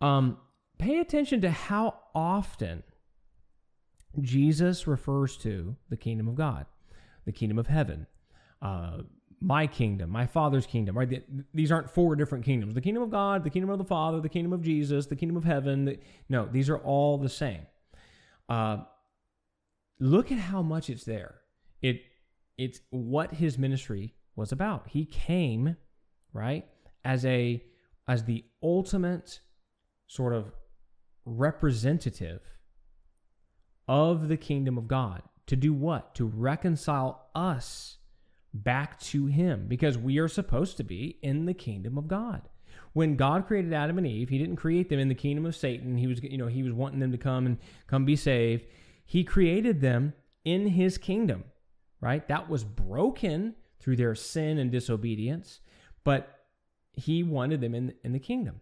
[0.00, 0.38] Um,
[0.78, 2.84] pay attention to how often
[4.20, 6.66] Jesus refers to the kingdom of God,
[7.24, 8.06] the kingdom of heaven,
[8.62, 8.98] uh,
[9.40, 10.96] my kingdom, my Father's kingdom.
[10.96, 11.24] Right?
[11.52, 14.28] These aren't four different kingdoms: the kingdom of God, the kingdom of the Father, the
[14.28, 15.86] kingdom of Jesus, the kingdom of heaven.
[15.86, 17.62] The, no, these are all the same.
[18.48, 18.78] Uh,
[19.98, 21.36] look at how much it's there.
[21.82, 22.02] It
[22.56, 24.88] it's what his ministry was about.
[24.88, 25.76] He came,
[26.32, 26.66] right,
[27.04, 27.62] as a
[28.06, 29.40] as the ultimate
[30.06, 30.52] sort of
[31.24, 32.42] representative
[33.88, 35.22] of the kingdom of God.
[35.48, 36.14] To do what?
[36.16, 37.98] To reconcile us
[38.52, 42.42] back to him because we are supposed to be in the kingdom of God.
[42.92, 45.98] When God created Adam and Eve, he didn't create them in the kingdom of Satan.
[45.98, 48.66] He was you know, he was wanting them to come and come be saved.
[49.04, 50.14] He created them
[50.44, 51.44] in his kingdom
[52.04, 52.28] right?
[52.28, 55.60] That was broken through their sin and disobedience,
[56.04, 56.44] but
[56.92, 58.60] he wanted them in, in the kingdom.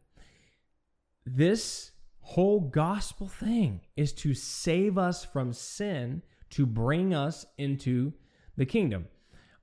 [1.26, 8.12] This whole gospel thing is to save us from sin, to bring us into
[8.56, 9.06] the kingdom.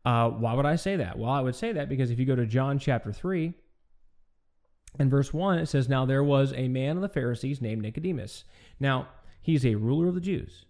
[0.04, 1.18] Uh, why would I say that?
[1.18, 3.54] Well, I would say that because if you go to John chapter 3
[4.98, 8.44] and verse 1, it says, Now there was a man of the Pharisees named Nicodemus.
[8.78, 9.08] Now,
[9.42, 10.66] he's a ruler of the Jews.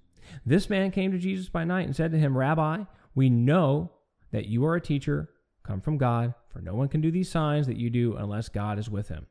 [0.46, 2.84] This man came to Jesus by night and said to him, Rabbi,
[3.16, 3.92] we know
[4.32, 5.30] that you are a teacher
[5.64, 8.80] come from God, for no one can do these signs that you do unless God
[8.80, 9.28] is with him.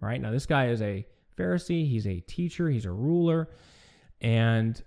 [0.00, 0.20] Right?
[0.20, 1.06] Now, this guy is a
[1.38, 3.48] Pharisee, he's a teacher, he's a ruler,
[4.20, 4.82] and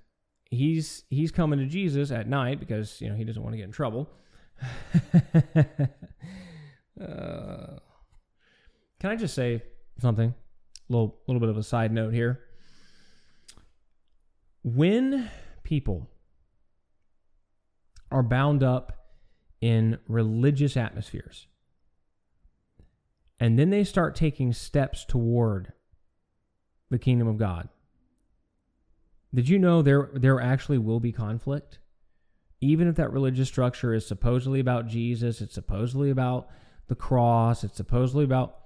[0.49, 3.65] he's he's coming to Jesus at night because you know he doesn't want to get
[3.65, 4.09] in trouble.
[7.01, 7.79] Uh,
[8.99, 9.63] can I just say
[9.99, 10.29] something?
[10.29, 12.39] A little, little bit of a side note here.
[14.63, 15.29] When
[15.63, 16.09] people
[18.11, 18.93] are bound up
[19.59, 21.47] in religious atmospheres,
[23.39, 25.73] and then they start taking steps toward
[26.89, 27.69] the kingdom of God.
[29.33, 31.79] Did you know there there actually will be conflict?
[32.61, 36.47] Even if that religious structure is supposedly about Jesus, it's supposedly about
[36.87, 38.62] the cross, it's supposedly about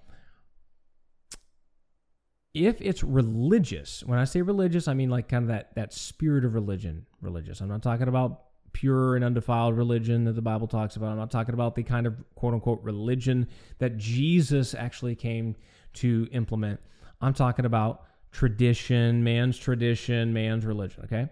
[2.66, 6.44] if it's religious, when I say religious, I mean like kind of that that spirit
[6.44, 7.62] of religion, religious.
[7.62, 8.44] I'm not talking about
[8.74, 11.10] pure and undefiled religion that the Bible talks about.
[11.12, 13.48] I'm not talking about the kind of quote unquote religion
[13.80, 15.56] that Jesus actually came
[15.96, 16.80] to implement.
[17.22, 21.30] I'm talking about tradition, man's tradition, man's religion, okay?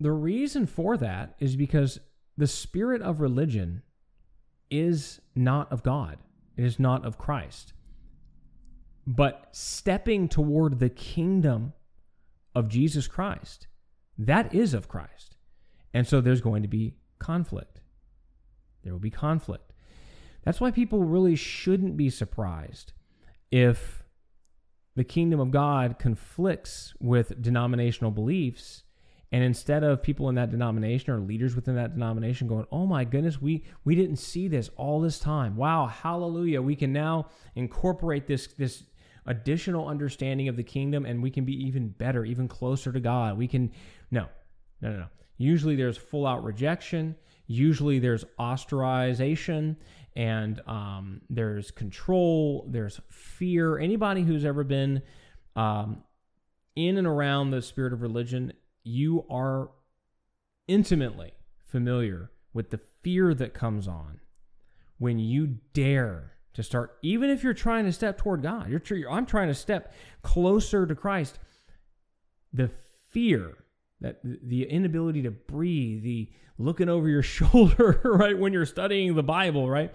[0.00, 1.98] The reason for that is because
[2.36, 3.82] the spirit of religion
[4.70, 6.18] is not of God.
[6.56, 7.72] It is not of Christ.
[9.10, 11.72] But stepping toward the kingdom
[12.54, 13.66] of Jesus Christ,
[14.18, 15.38] that is of Christ.
[15.94, 17.80] And so there's going to be conflict.
[18.84, 19.72] There will be conflict.
[20.42, 22.92] That's why people really shouldn't be surprised
[23.50, 24.04] if
[24.94, 28.82] the kingdom of God conflicts with denominational beliefs
[29.30, 33.04] and instead of people in that denomination or leaders within that denomination going, "Oh my
[33.04, 35.56] goodness, we we didn't see this all this time.
[35.56, 36.62] Wow, hallelujah.
[36.62, 38.84] We can now incorporate this this
[39.28, 43.38] additional understanding of the kingdom and we can be even better, even closer to God.
[43.38, 43.70] We can
[44.10, 44.26] no.
[44.80, 45.06] No, no, no.
[45.36, 47.14] Usually there's full out rejection.
[47.46, 49.76] Usually there's ostracization
[50.16, 53.78] and um, there's control, there's fear.
[53.78, 55.02] Anybody who's ever been
[55.54, 56.02] um,
[56.74, 58.52] in and around the spirit of religion
[58.88, 59.70] you are
[60.66, 61.32] intimately
[61.66, 64.18] familiar with the fear that comes on
[64.98, 69.26] when you dare to start even if you're trying to step toward God you're I'm
[69.26, 71.38] trying to step closer to Christ
[72.52, 72.70] the
[73.10, 73.54] fear
[74.00, 79.22] that the inability to breathe the looking over your shoulder right when you're studying the
[79.22, 79.94] Bible right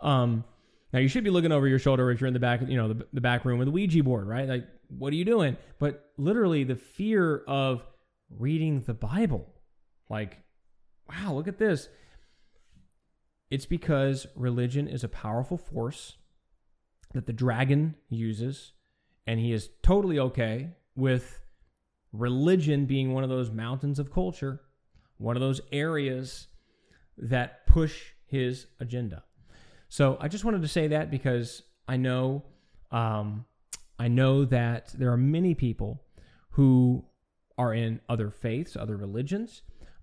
[0.00, 0.44] um
[0.92, 2.88] now you should be looking over your shoulder if you're in the back you know
[2.88, 6.10] the, the back room with the Ouija board right like what are you doing but
[6.16, 7.82] literally the fear of
[8.38, 9.46] reading the Bible.
[10.08, 10.38] Like,
[11.08, 11.88] wow, look at this.
[13.52, 16.16] It's because religion is a powerful force
[17.12, 18.72] that the dragon uses,
[19.26, 21.38] and he is totally okay with
[22.14, 24.62] religion being one of those mountains of culture,
[25.18, 26.46] one of those areas
[27.18, 29.22] that push his agenda.
[29.90, 32.44] So I just wanted to say that because I know,
[32.90, 33.44] um,
[33.98, 36.02] I know that there are many people
[36.52, 37.04] who
[37.58, 39.60] are in other faiths, other religions,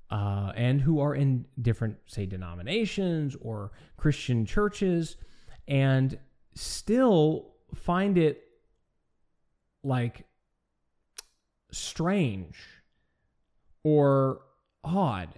[0.10, 5.18] uh, and who are in different, say, denominations or Christian churches,
[5.68, 6.18] and
[6.56, 8.44] still find it
[9.84, 10.26] like
[11.72, 12.58] strange
[13.84, 14.42] or
[14.84, 15.30] odd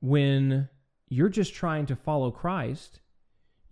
[0.00, 0.68] when
[1.08, 3.00] you're just trying to follow Christ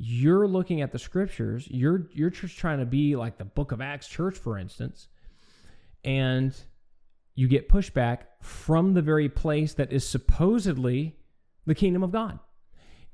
[0.02, 3.82] you're looking at the scriptures you're you're just trying to be like the book of
[3.82, 5.08] acts church for instance
[6.04, 6.56] and
[7.40, 11.16] you get pushback from the very place that is supposedly
[11.64, 12.38] the kingdom of God.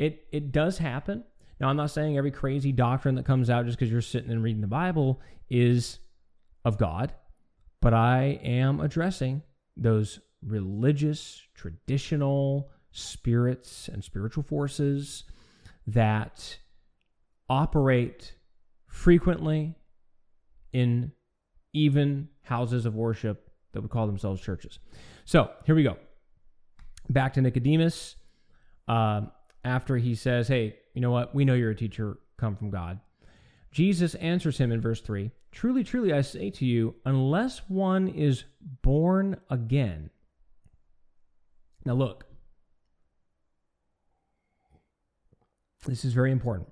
[0.00, 1.22] It it does happen.
[1.60, 4.42] Now I'm not saying every crazy doctrine that comes out just because you're sitting and
[4.42, 6.00] reading the Bible is
[6.64, 7.14] of God,
[7.80, 9.42] but I am addressing
[9.76, 15.22] those religious, traditional spirits and spiritual forces
[15.86, 16.58] that
[17.48, 18.34] operate
[18.88, 19.76] frequently
[20.72, 21.12] in
[21.72, 23.45] even houses of worship
[23.76, 24.78] that would call themselves churches.
[25.26, 25.98] So here we go.
[27.10, 28.16] Back to Nicodemus.
[28.88, 29.22] Uh,
[29.64, 31.34] after he says, Hey, you know what?
[31.34, 33.00] We know you're a teacher come from God.
[33.70, 38.44] Jesus answers him in verse 3 Truly, truly, I say to you, unless one is
[38.82, 40.08] born again.
[41.84, 42.24] Now, look,
[45.84, 46.70] this is very important.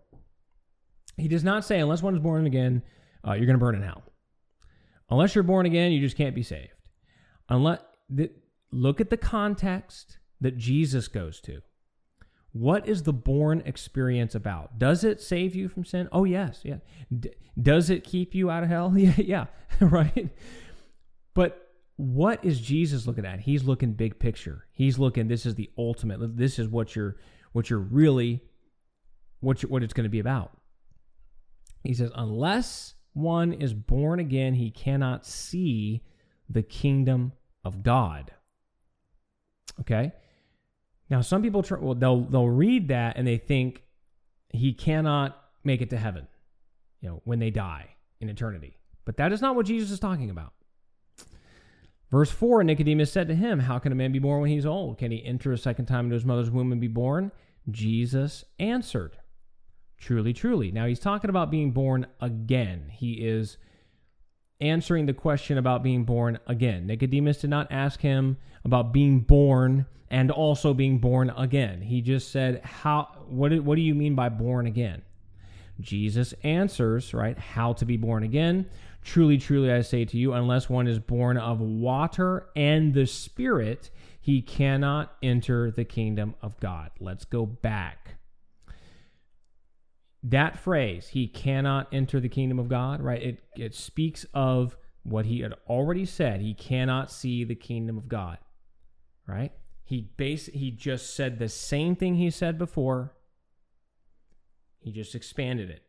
[1.18, 2.82] He does not say, unless one is born again,
[3.26, 4.02] uh, you're going to burn in hell.
[5.10, 6.73] Unless you're born again, you just can't be saved
[7.48, 7.80] unless
[8.70, 11.62] look at the context that Jesus goes to.
[12.52, 14.78] What is the born experience about?
[14.78, 16.08] Does it save you from sin?
[16.12, 16.76] Oh yes, yeah.
[17.16, 17.30] D-
[17.60, 18.92] does it keep you out of hell?
[18.96, 19.46] Yeah, yeah,
[19.80, 20.28] right.
[21.34, 23.40] But what is Jesus looking at?
[23.40, 24.66] He's looking big picture.
[24.72, 25.26] He's looking.
[25.26, 26.36] This is the ultimate.
[26.36, 27.16] This is what you're
[27.52, 28.42] what you're really
[29.40, 30.56] what you, what it's going to be about.
[31.84, 36.02] He says, unless one is born again, he cannot see
[36.48, 37.32] the kingdom
[37.64, 38.32] of God.
[39.80, 40.12] Okay?
[41.10, 43.82] Now some people try, well they'll they'll read that and they think
[44.50, 46.26] he cannot make it to heaven,
[47.00, 47.90] you know, when they die
[48.20, 48.76] in eternity.
[49.04, 50.52] But that is not what Jesus is talking about.
[52.10, 54.98] Verse 4 Nicodemus said to him, How can a man be born when he's old?
[54.98, 57.32] Can he enter a second time into his mother's womb and be born?
[57.70, 59.18] Jesus answered,
[59.98, 60.70] Truly, truly.
[60.70, 62.88] Now he's talking about being born again.
[62.92, 63.56] He is
[64.60, 66.86] answering the question about being born again.
[66.86, 71.82] Nicodemus did not ask him about being born and also being born again.
[71.82, 75.02] He just said, "How what do, what do you mean by born again?"
[75.80, 78.66] Jesus answers, right, how to be born again.
[79.02, 83.90] Truly, truly, I say to you, unless one is born of water and the Spirit,
[84.20, 86.92] he cannot enter the kingdom of God.
[87.00, 88.14] Let's go back.
[90.24, 93.22] That phrase, he cannot enter the kingdom of God, right?
[93.22, 96.40] It, it speaks of what he had already said.
[96.40, 98.38] He cannot see the kingdom of God,
[99.26, 99.52] right?
[99.84, 103.12] He base he just said the same thing he said before.
[104.80, 105.82] He just expanded it.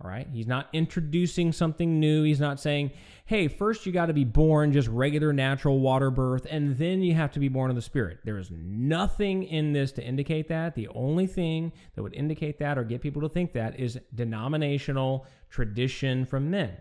[0.00, 0.28] All right.
[0.32, 2.22] He's not introducing something new.
[2.22, 2.92] He's not saying,
[3.24, 7.14] hey, first you got to be born just regular natural water birth, and then you
[7.14, 8.18] have to be born of the Spirit.
[8.24, 10.76] There is nothing in this to indicate that.
[10.76, 15.26] The only thing that would indicate that or get people to think that is denominational
[15.50, 16.76] tradition from men.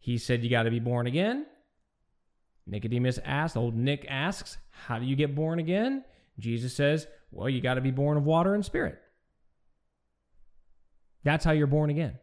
[0.00, 1.46] He said, you got to be born again.
[2.66, 6.04] Nicodemus asks, old Nick asks, how do you get born again?
[6.40, 8.98] Jesus says, well, you got to be born of water and spirit.
[11.22, 12.18] That's how you're born again.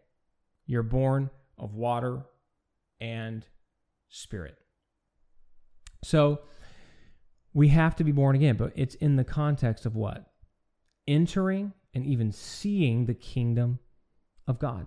[0.70, 2.22] You're born of water
[3.02, 3.44] and
[4.08, 4.56] spirit.
[6.04, 6.42] So
[7.56, 10.32] we have to be born again, but it's in the context of what?
[11.08, 13.80] Entering and even seeing the kingdom
[14.48, 14.86] of God.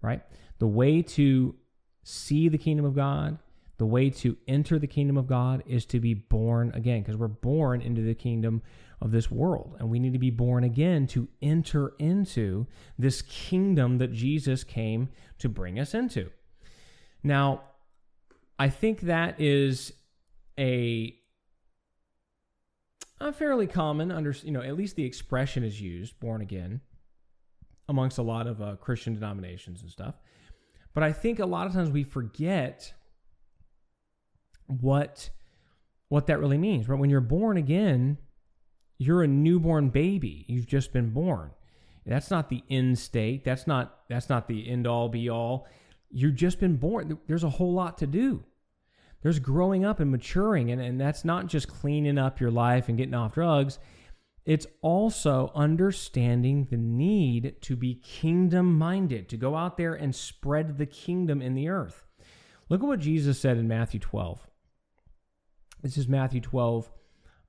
[0.00, 0.22] Right?
[0.60, 1.54] The way to
[2.02, 3.36] see the kingdom of God,
[3.78, 7.28] the way to enter the kingdom of God is to be born again because we're
[7.28, 8.60] born into the kingdom
[9.00, 9.76] of this world.
[9.78, 12.66] And we need to be born again to enter into
[12.98, 15.08] this kingdom that Jesus came
[15.38, 16.30] to bring us into.
[17.22, 17.62] Now,
[18.58, 19.92] I think that is
[20.58, 21.14] a
[23.20, 26.80] a fairly common under you know at least the expression is used born again
[27.88, 30.14] amongst a lot of uh, christian denominations and stuff
[30.94, 32.92] but i think a lot of times we forget
[34.68, 35.30] what
[36.08, 38.18] what that really means right when you're born again
[38.98, 40.44] you're a newborn baby.
[40.48, 41.52] You've just been born.
[42.04, 43.44] That's not the end state.
[43.44, 45.66] That's not that's not the end all be all.
[46.10, 47.18] You've just been born.
[47.26, 48.42] There's a whole lot to do.
[49.22, 52.96] There's growing up and maturing, and, and that's not just cleaning up your life and
[52.96, 53.78] getting off drugs.
[54.44, 60.78] It's also understanding the need to be kingdom minded, to go out there and spread
[60.78, 62.06] the kingdom in the earth.
[62.70, 64.47] Look at what Jesus said in Matthew 12.
[65.82, 66.90] This is Matthew 12,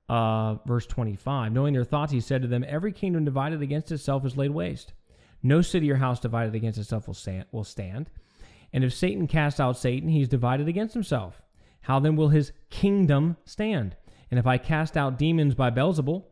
[0.08, 1.52] uh, verse 25.
[1.52, 4.92] Knowing their thoughts, he said to them, Every kingdom divided against itself is laid waste.
[5.42, 8.10] No city or house divided against itself will stand.
[8.72, 11.42] And if Satan casts out Satan, he is divided against himself.
[11.82, 13.96] How then will his kingdom stand?
[14.30, 16.24] And if I cast out demons by Beelzebul,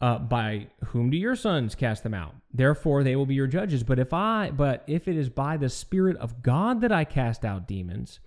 [0.00, 2.34] uh, by whom do your sons cast them out?
[2.52, 3.82] Therefore they will be your judges.
[3.82, 7.44] But if I, but if it is by the Spirit of God that I cast
[7.44, 8.20] out demons,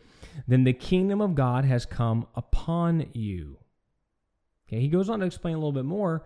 [0.48, 3.58] then the kingdom of God has come upon you.
[4.68, 6.26] Okay, he goes on to explain a little bit more,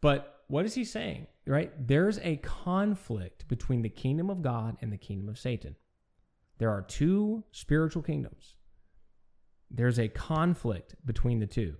[0.00, 1.26] but what is he saying?
[1.46, 1.72] Right?
[1.78, 5.76] There's a conflict between the kingdom of God and the kingdom of Satan.
[6.58, 8.56] There are two spiritual kingdoms.
[9.70, 11.74] There's a conflict between the two.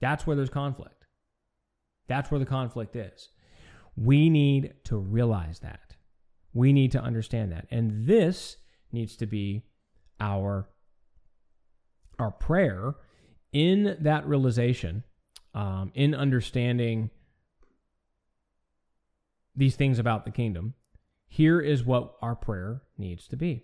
[0.00, 1.06] That's where there's conflict.
[2.06, 3.30] That's where the conflict is.
[3.96, 5.96] We need to realize that.
[6.52, 7.66] We need to understand that.
[7.70, 8.58] And this
[8.92, 9.64] needs to be
[10.20, 10.68] our
[12.18, 12.94] our prayer
[13.52, 15.04] in that realization,
[15.54, 17.10] um, in understanding
[19.56, 20.74] these things about the kingdom,
[21.26, 23.62] here is what our prayer needs to be.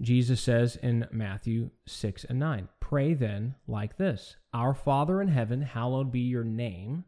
[0.00, 5.62] Jesus says in Matthew 6 and 9, Pray then like this Our Father in heaven,
[5.62, 7.04] hallowed be your name.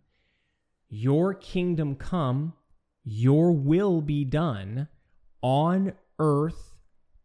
[0.89, 2.55] Your kingdom come,
[3.05, 4.89] your will be done
[5.43, 6.78] on earth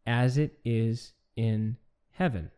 [0.05, 1.77] as it is in
[2.11, 2.51] heaven.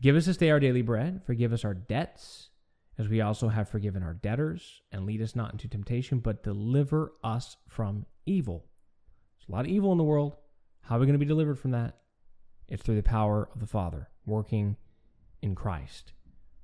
[0.00, 1.22] Give us this day our daily bread.
[1.24, 2.50] Forgive us our debts,
[2.98, 4.82] as we also have forgiven our debtors.
[4.90, 8.64] And lead us not into temptation, but deliver us from evil.
[9.38, 10.36] There's a lot of evil in the world.
[10.80, 11.98] How are we going to be delivered from that?
[12.68, 14.76] It's through the power of the Father working
[15.40, 16.12] in Christ.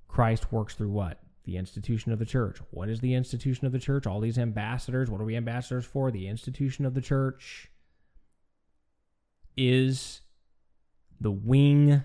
[0.08, 1.20] Christ works through what?
[1.44, 2.58] The institution of the church.
[2.70, 4.06] What is the institution of the church?
[4.06, 5.10] All these ambassadors.
[5.10, 6.10] What are we ambassadors for?
[6.10, 7.70] The institution of the church
[9.58, 10.22] is
[11.20, 12.04] the wing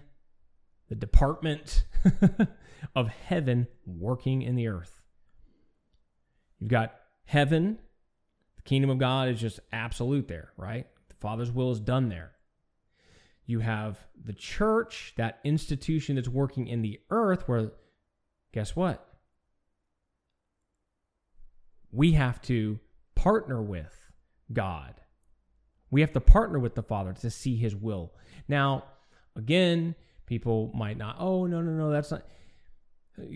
[0.90, 1.86] the department
[2.96, 5.02] of heaven working in the earth.
[6.60, 6.94] You've got
[7.26, 7.80] heaven.
[8.58, 10.86] The kingdom of God is just absolute there, right?
[11.10, 12.34] The Father's will is done there.
[13.46, 17.72] You have the church, that institution that's working in the earth, where
[18.54, 19.06] guess what?
[21.92, 22.80] We have to
[23.16, 24.12] partner with
[24.52, 25.02] God.
[25.94, 28.14] We have to partner with the Father to see His will.
[28.48, 28.86] Now,
[29.36, 29.94] again,
[30.26, 32.24] people might not, oh, no, no, no, that's not.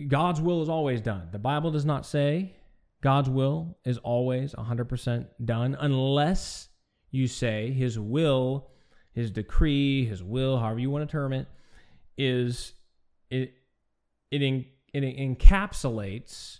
[0.08, 1.28] God's will is always done.
[1.30, 2.56] The Bible does not say
[3.00, 6.68] God's will is always 100% done unless
[7.12, 8.70] you say His will,
[9.12, 11.46] His decree, His will, however you want to term it,
[12.16, 12.72] is
[13.30, 13.54] it
[14.32, 14.42] it,
[14.92, 16.58] it encapsulates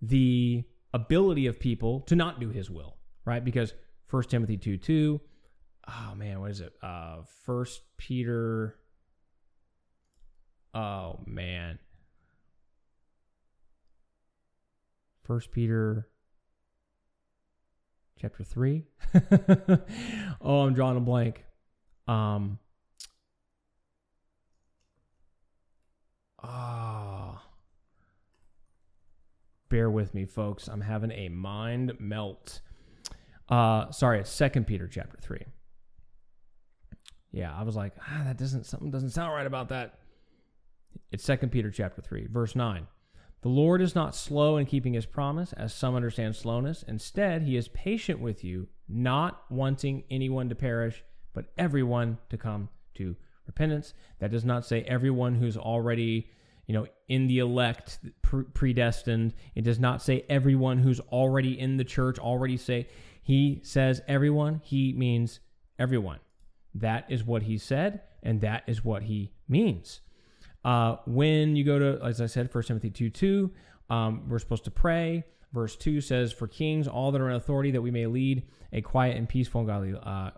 [0.00, 0.64] the
[0.94, 2.96] ability of people to not do His will,
[3.26, 3.44] right?
[3.44, 3.74] Because
[4.10, 5.20] 1 Timothy 2 2,
[5.88, 6.72] oh man, what is it?
[6.82, 8.76] Uh, First Peter.
[10.74, 11.78] Oh man.
[15.24, 16.08] First Peter
[18.20, 18.84] chapter 3.
[20.40, 21.44] oh, I'm drawing a blank.
[22.08, 22.58] Um
[26.42, 27.42] Ah.
[27.42, 27.50] Oh,
[29.68, 30.68] bear with me, folks.
[30.68, 32.60] I'm having a mind melt.
[33.50, 35.38] Uh sorry, it's second Peter chapter 3.
[37.32, 39.98] Yeah, I was like, ah, that doesn't something doesn't sound right about that.
[41.12, 42.86] It's second Peter chapter 3, verse 9.
[43.42, 46.84] The Lord is not slow in keeping his promise, as some understand slowness.
[46.86, 52.68] Instead, he is patient with you, not wanting anyone to perish, but everyone to come
[52.96, 53.94] to repentance.
[54.18, 56.28] That does not say everyone who's already,
[56.66, 59.32] you know, in the elect, predestined.
[59.54, 62.88] It does not say everyone who's already in the church, already say.
[63.22, 65.40] He says everyone, he means
[65.78, 66.18] everyone.
[66.74, 70.00] That is what he said, and that is what he means.
[70.64, 73.50] Uh, when you go to, as I said, 1 Timothy 2 2,
[73.88, 75.24] um, we're supposed to pray.
[75.52, 78.80] Verse 2 says, For kings, all that are in authority, that we may lead a
[78.80, 79.94] quiet and peaceful and godly.
[80.00, 80.30] Uh,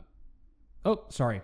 [0.85, 1.43] oh, sorry.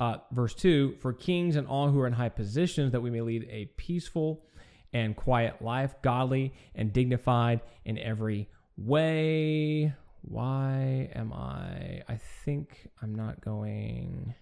[0.00, 3.20] Uh, verse 2 For kings and all who are in high positions, that we may
[3.20, 4.44] lead a peaceful
[4.92, 9.92] and quiet life, godly and dignified in every way.
[10.22, 12.02] Why am I?
[12.08, 14.34] I think I'm not going.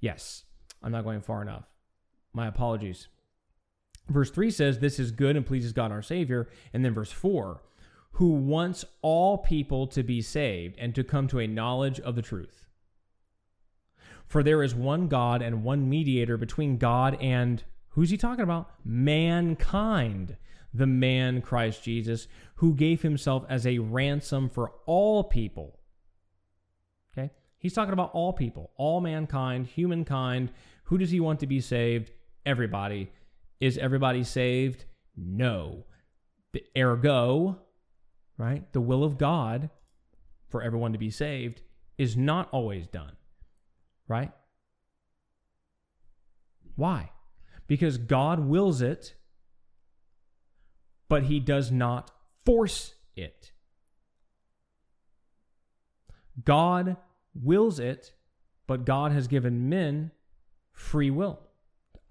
[0.00, 0.44] Yes,
[0.82, 1.64] I'm not going far enough.
[2.32, 3.08] My apologies.
[4.08, 6.48] Verse 3 says, This is good and pleases God our Savior.
[6.72, 7.62] And then verse 4,
[8.12, 12.22] who wants all people to be saved and to come to a knowledge of the
[12.22, 12.66] truth.
[14.26, 18.70] For there is one God and one mediator between God and who's he talking about?
[18.84, 20.36] Mankind,
[20.72, 25.78] the man Christ Jesus, who gave himself as a ransom for all people.
[27.12, 27.30] Okay?
[27.58, 30.52] He's talking about all people, all mankind, humankind.
[30.84, 32.12] Who does he want to be saved?
[32.46, 33.10] everybody.
[33.60, 34.84] Is everybody saved?
[35.16, 35.84] No.
[36.52, 37.58] The ergo,
[38.36, 38.70] right?
[38.72, 39.70] The will of God
[40.48, 41.62] for everyone to be saved
[41.98, 43.12] is not always done,
[44.08, 44.32] right?
[46.76, 47.10] Why?
[47.66, 49.14] Because God wills it,
[51.10, 52.10] but he does not
[52.46, 53.52] force it.
[56.42, 56.96] God
[57.34, 58.14] wills it,
[58.66, 60.12] but God has given men
[60.72, 61.40] free will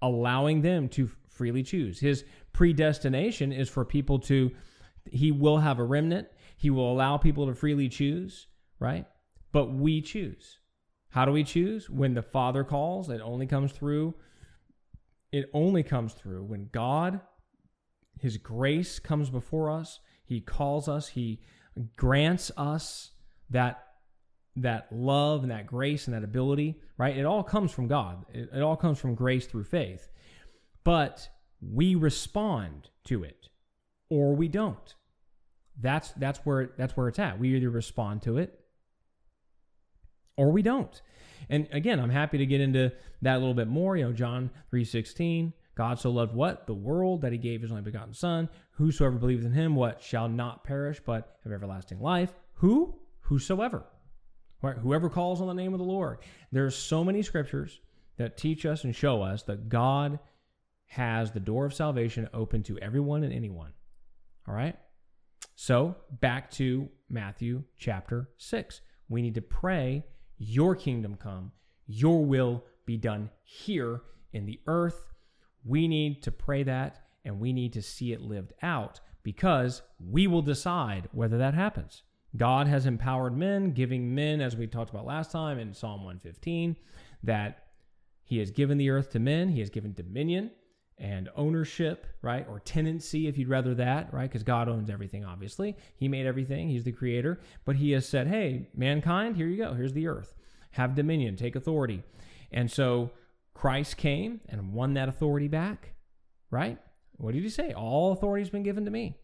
[0.02, 2.00] allowing them to freely choose.
[2.00, 4.50] His predestination is for people to,
[5.10, 6.28] he will have a remnant.
[6.56, 8.46] He will allow people to freely choose,
[8.78, 9.06] right?
[9.52, 10.58] But we choose.
[11.10, 11.90] How do we choose?
[11.90, 14.14] When the Father calls, it only comes through.
[15.32, 17.20] It only comes through when God,
[18.20, 20.00] His grace comes before us.
[20.24, 21.08] He calls us.
[21.08, 21.40] He
[21.96, 23.10] grants us
[23.50, 23.84] that
[24.56, 27.16] that love and that grace and that ability, right?
[27.16, 28.24] It all comes from God.
[28.32, 30.08] It, it all comes from grace through faith.
[30.84, 31.28] But
[31.60, 33.48] we respond to it
[34.08, 34.94] or we don't.
[35.80, 37.38] That's that's where that's where it's at.
[37.38, 38.60] We either respond to it
[40.36, 41.00] or we don't.
[41.48, 42.92] And again, I'm happy to get into
[43.22, 43.96] that a little bit more.
[43.96, 46.66] You know, John 3:16, God so loved what?
[46.66, 50.28] The world that he gave his only begotten son, whosoever believes in him what shall
[50.28, 52.34] not perish but have everlasting life.
[52.54, 52.98] Who?
[53.20, 53.84] Whosoever.
[54.62, 54.76] Right?
[54.76, 56.18] Whoever calls on the name of the Lord.
[56.52, 57.80] There's so many scriptures
[58.18, 60.18] that teach us and show us that God
[60.86, 63.72] has the door of salvation open to everyone and anyone.
[64.46, 64.76] All right?
[65.54, 68.80] So, back to Matthew chapter 6.
[69.08, 70.04] We need to pray,
[70.38, 71.52] Your kingdom come,
[71.86, 74.02] Your will be done here
[74.32, 75.12] in the earth.
[75.64, 80.26] We need to pray that and we need to see it lived out because we
[80.26, 82.02] will decide whether that happens.
[82.36, 86.76] God has empowered men, giving men, as we talked about last time in Psalm 115,
[87.24, 87.66] that
[88.22, 90.52] He has given the earth to men, He has given dominion,
[90.96, 92.46] and ownership, right?
[92.48, 94.30] Or tenancy, if you'd rather that, right?
[94.30, 95.76] Because God owns everything, obviously.
[95.96, 97.40] He made everything, He's the creator.
[97.64, 99.74] But He has said, hey, mankind, here you go.
[99.74, 100.34] Here's the earth.
[100.72, 102.04] Have dominion, take authority.
[102.52, 103.10] And so
[103.60, 105.92] Christ came and won that authority back,
[106.50, 106.78] right?
[107.18, 107.74] What did He say?
[107.74, 109.18] All authority has been given to me,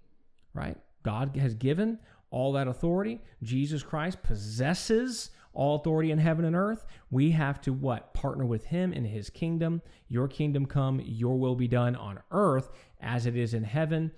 [0.53, 0.77] right?
[1.03, 1.99] God has given
[2.31, 3.23] all that authority.
[3.43, 6.85] Jesus Christ possesses all authority in heaven and earth.
[7.11, 8.13] We have to what?
[8.13, 9.81] Partner with him in his kingdom.
[10.07, 12.69] Your kingdom come, your will be done on earth
[13.01, 14.13] as it is in heaven.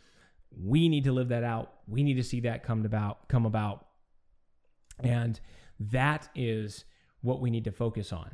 [0.60, 1.74] We need to live that out.
[1.86, 3.86] We need to see that come about come about.
[4.98, 5.38] And
[5.78, 6.86] that is
[7.20, 8.32] what we need to focus on.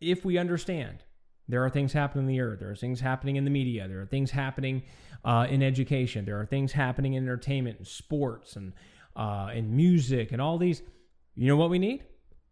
[0.00, 1.04] If we understand
[1.48, 2.58] there are things happening in the earth.
[2.58, 3.86] There are things happening in the media.
[3.86, 4.82] There are things happening
[5.24, 6.24] uh, in education.
[6.24, 8.72] There are things happening in entertainment and sports and
[9.14, 10.82] uh, in music and all these.
[11.34, 12.02] You know what we need?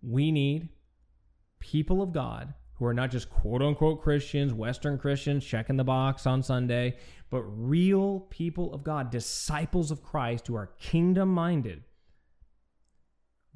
[0.03, 0.69] We need
[1.59, 6.27] people of God who are not just quote unquote Christians, Western Christians, checking the box
[6.27, 6.97] on Sunday,
[7.31, 11.83] but real people of God, disciples of Christ who are kingdom minded,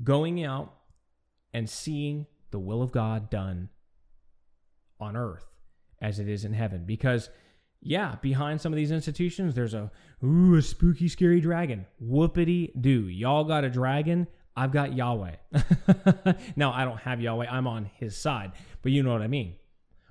[0.03, 0.75] going out
[1.53, 3.69] and seeing the will of God done
[5.01, 5.47] on earth
[6.01, 6.85] as it is in heaven.
[6.87, 7.31] Because,
[7.81, 9.91] yeah, behind some of these institutions, there's a,
[10.25, 11.87] ooh, a spooky, scary dragon.
[12.03, 13.09] Whoopity doo.
[13.09, 14.27] Y'all got a dragon.
[14.57, 15.37] I've got Yahweh.
[16.57, 17.47] now, I don't have Yahweh.
[17.49, 18.53] I'm on his side.
[18.83, 19.55] But you know what I mean.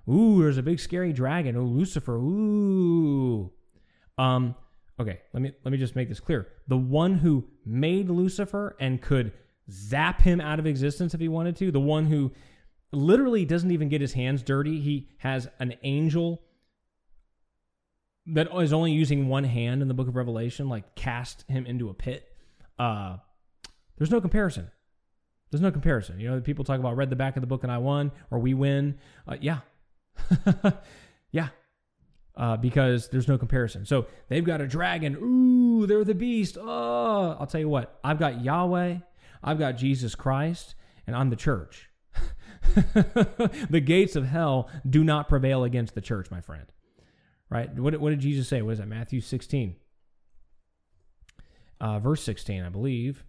[0.09, 1.57] Ooh, there's a big scary dragon.
[1.57, 2.15] Oh, Lucifer.
[2.15, 3.51] Ooh.
[4.17, 4.55] Um,
[4.99, 6.47] okay, let me let me just make this clear.
[6.67, 9.33] The one who made Lucifer and could
[9.69, 12.31] zap him out of existence if he wanted to, the one who
[12.91, 14.79] literally doesn't even get his hands dirty.
[14.79, 16.41] He has an angel
[18.27, 21.89] that is only using one hand in the book of Revelation, like cast him into
[21.89, 22.27] a pit.
[22.77, 23.17] Uh,
[23.97, 24.69] there's no comparison.
[25.49, 26.19] There's no comparison.
[26.19, 28.39] You know, people talk about read the back of the book and I won or
[28.39, 28.97] we win.
[29.27, 29.59] Uh, yeah.
[31.31, 31.49] yeah.
[32.35, 33.85] Uh, because there's no comparison.
[33.85, 35.15] So they've got a dragon.
[35.15, 36.57] Ooh, they're the beast.
[36.59, 37.97] Oh, I'll tell you what.
[38.03, 38.97] I've got Yahweh.
[39.43, 40.75] I've got Jesus Christ,
[41.07, 41.89] and I'm the church.
[43.69, 46.65] the gates of hell do not prevail against the church, my friend.
[47.49, 47.73] Right?
[47.73, 48.61] What, what did Jesus say?
[48.61, 48.87] What is that?
[48.87, 49.75] Matthew 16.
[51.79, 53.23] Uh, verse 16, I believe.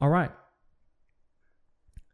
[0.00, 0.30] All right.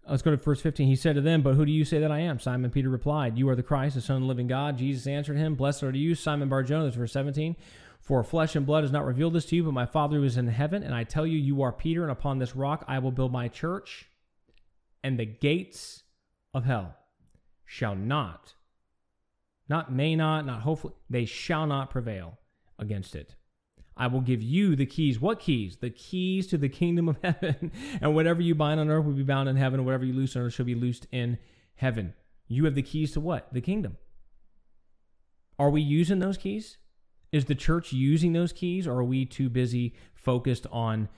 [0.09, 0.87] Let's go to verse 15.
[0.87, 2.39] He said to them, But who do you say that I am?
[2.39, 4.77] Simon Peter replied, You are the Christ, the Son of the living God.
[4.77, 6.85] Jesus answered him, Blessed are you, Simon Barjona.
[6.85, 7.57] That's verse 17.
[8.05, 10.37] For flesh and blood has not revealed this to you, but my Father who is
[10.37, 10.83] in heaven.
[10.83, 13.49] And I tell you, you are Peter, and upon this rock I will build my
[13.49, 14.11] church,
[15.03, 16.03] and the gates
[16.53, 16.97] of hell
[17.65, 18.53] shall not,
[19.71, 22.39] not may not, not hopefully, they shall not prevail
[22.79, 23.37] against it.
[23.97, 25.19] I will give you the keys.
[25.19, 25.77] What keys?
[25.77, 27.73] The keys to the kingdom of heaven.
[28.03, 30.37] and whatever you bind on earth will be bound in heaven, and whatever you loose
[30.37, 31.39] on earth shall be loosed in
[31.77, 32.13] heaven.
[32.49, 33.49] You have the keys to what?
[33.55, 33.97] The kingdom.
[35.59, 36.77] Are we using those keys?
[37.35, 41.09] Is the church using those keys, or are we too busy focused on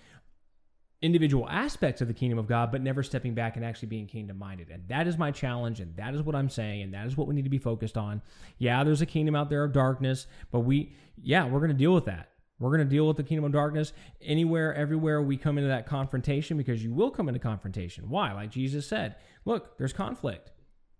[1.02, 4.38] individual aspects of the kingdom of God, but never stepping back and actually being kingdom
[4.38, 4.70] minded?
[4.70, 7.26] And that is my challenge, and that is what I'm saying, and that is what
[7.28, 8.22] we need to be focused on.
[8.56, 11.92] Yeah, there's a kingdom out there of darkness, but we, yeah, we're going to deal
[11.92, 12.30] with that.
[12.58, 13.92] We're going to deal with the kingdom of darkness
[14.22, 18.08] anywhere, everywhere we come into that confrontation because you will come into confrontation.
[18.08, 18.32] Why?
[18.32, 20.50] Like Jesus said, look, there's conflict.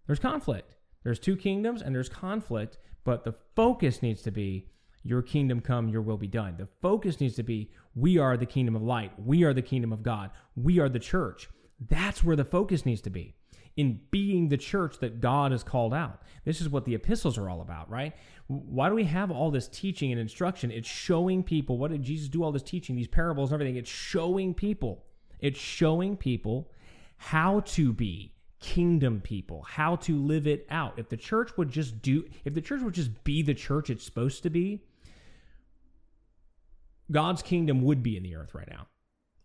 [0.07, 0.77] There's conflict.
[1.05, 4.69] There's two kingdoms and there's conflict, but the focus needs to be
[5.07, 6.57] your kingdom come, your will be done.
[6.59, 9.13] The focus needs to be we are the kingdom of light.
[9.19, 10.31] We are the kingdom of God.
[10.55, 11.49] We are the church.
[11.89, 13.35] That's where the focus needs to be
[13.77, 16.23] in being the church that God has called out.
[16.45, 18.15] This is what the epistles are all about, right?
[18.47, 20.71] Why do we have all this teaching and instruction?
[20.71, 23.77] It's showing people what did Jesus do all this teaching, these parables and everything?
[23.77, 25.05] It's showing people.
[25.41, 26.71] It's showing people
[27.19, 30.99] how to be kingdom people, how to live it out.
[30.99, 34.05] If the church would just do if the church would just be the church it's
[34.05, 34.83] supposed to be,
[37.11, 38.87] God's kingdom would be in the earth right now.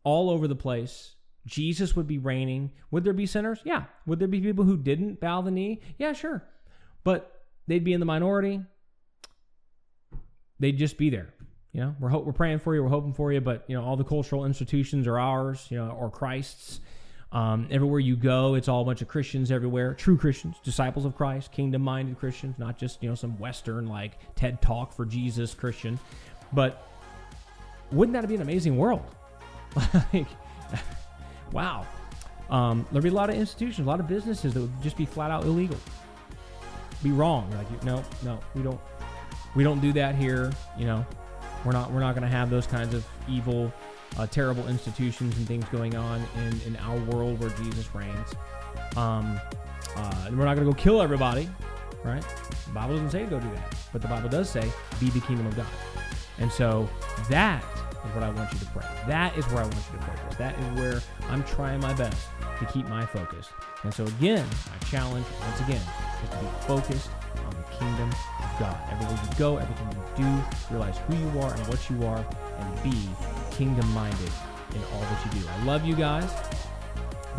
[0.04, 1.16] All over the place.
[1.46, 2.72] Jesus would be reigning.
[2.92, 3.60] Would there be sinners?
[3.64, 3.86] Yeah.
[4.06, 5.82] Would there be people who didn't bow the knee?
[5.98, 6.44] Yeah, sure.
[7.04, 8.62] But they'd be in the minority.
[10.60, 11.34] They'd just be there.
[11.74, 13.84] You know, we're ho- we're praying for you, we're hoping for you, but you know,
[13.84, 16.82] all the cultural institutions are ours, you know, or Christ's.
[17.32, 21.16] Um, everywhere you go, it's all a bunch of Christians everywhere, true Christians, disciples of
[21.16, 25.98] Christ, kingdom-minded Christians, not just you know some Western like TED Talk for Jesus Christian.
[26.52, 26.91] But
[27.92, 29.04] wouldn't that be an amazing world?
[30.14, 30.28] like,
[31.52, 31.86] wow.
[32.50, 35.06] Um, there'd be a lot of institutions, a lot of businesses that would just be
[35.06, 35.78] flat out illegal,
[37.02, 37.50] be wrong.
[37.52, 38.80] Like, no, no, we don't,
[39.56, 40.52] we don't do that here.
[40.78, 41.06] You know,
[41.64, 43.72] we're not, we're not going to have those kinds of evil
[44.18, 48.34] uh, terrible institutions and things going on in, in our world where Jesus reigns.
[48.98, 49.40] Um,
[49.96, 51.50] uh, and we're not going to go kill everybody,
[52.04, 52.24] right?
[52.68, 54.70] The Bible doesn't say go do that, but the Bible does say
[55.00, 55.68] be the kingdom of God.
[56.40, 56.90] And so
[57.30, 57.64] that
[58.06, 58.86] is what I want you to pray.
[59.08, 60.38] That is where I want you to focus.
[60.38, 62.28] That is where I'm trying my best
[62.60, 63.50] to keep my focus.
[63.84, 65.82] And so again, my challenge once again
[66.24, 67.10] is to be focused
[67.46, 68.78] on the kingdom of God.
[68.92, 69.88] Everywhere you go, everything
[70.18, 72.26] you do, realize who you are and what you are,
[72.60, 73.10] and be
[73.56, 74.32] kingdom minded
[74.76, 75.48] in all that you do.
[75.48, 76.32] I love you guys.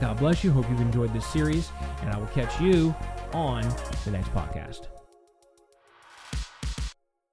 [0.01, 0.51] God bless you.
[0.51, 2.95] Hope you've enjoyed this series, and I will catch you
[3.33, 3.63] on
[4.05, 4.92] the next podcast.